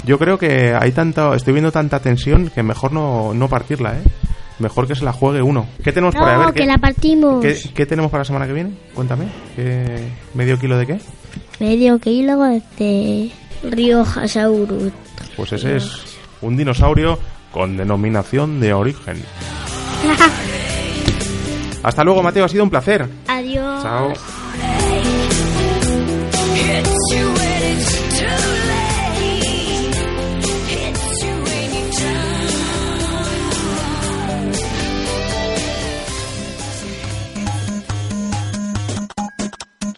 Yo 0.05 0.17
creo 0.17 0.39
que 0.39 0.73
hay 0.73 0.91
tanta, 0.91 1.35
estoy 1.35 1.53
viendo 1.53 1.71
tanta 1.71 1.99
tensión 1.99 2.49
que 2.49 2.63
mejor 2.63 2.91
no, 2.93 3.33
no 3.35 3.47
partirla, 3.47 3.91
¿eh? 3.93 4.01
Mejor 4.57 4.87
que 4.87 4.95
se 4.95 5.05
la 5.05 5.13
juegue 5.13 5.39
uno. 5.43 5.67
¿Qué 5.83 5.91
tenemos 5.91 6.15
No, 6.15 6.25
ver, 6.25 6.47
que 6.47 6.61
¿qué, 6.61 6.65
la 6.65 6.79
partimos. 6.79 7.43
qué- 7.45 7.59
qué 7.75 7.85
tenemos 7.85 8.09
para 8.09 8.21
la 8.21 8.25
semana 8.25 8.47
que 8.47 8.53
viene? 8.53 8.71
Cuéntame. 8.95 9.25
¿Qué- 9.55 10.07
¿Medio 10.33 10.57
kilo 10.57 10.79
de 10.79 10.87
qué? 10.87 10.97
Medio 11.59 11.99
kilo 11.99 12.39
de 12.79 13.29
Riojasaurus. 13.63 14.91
Pues 15.35 15.53
ese 15.53 15.77
es 15.77 16.17
un 16.41 16.57
dinosaurio 16.57 17.19
con 17.51 17.77
denominación 17.77 18.59
de 18.59 18.73
origen. 18.73 19.23
Hasta 21.83 22.03
luego, 22.03 22.21
Mateo, 22.21 22.45
ha 22.45 22.49
sido 22.49 22.63
un 22.63 22.69
placer. 22.69 23.07
Adiós. 23.27 23.83
Chao. 23.83 24.13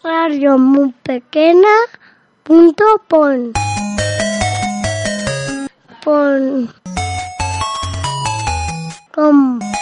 Radio 0.02 0.58
muy 0.58 0.92
pequeña 1.02 1.68
punto 2.50 2.84
pon. 3.06 3.52
Pon. 6.02 6.68
Com. 9.14 9.79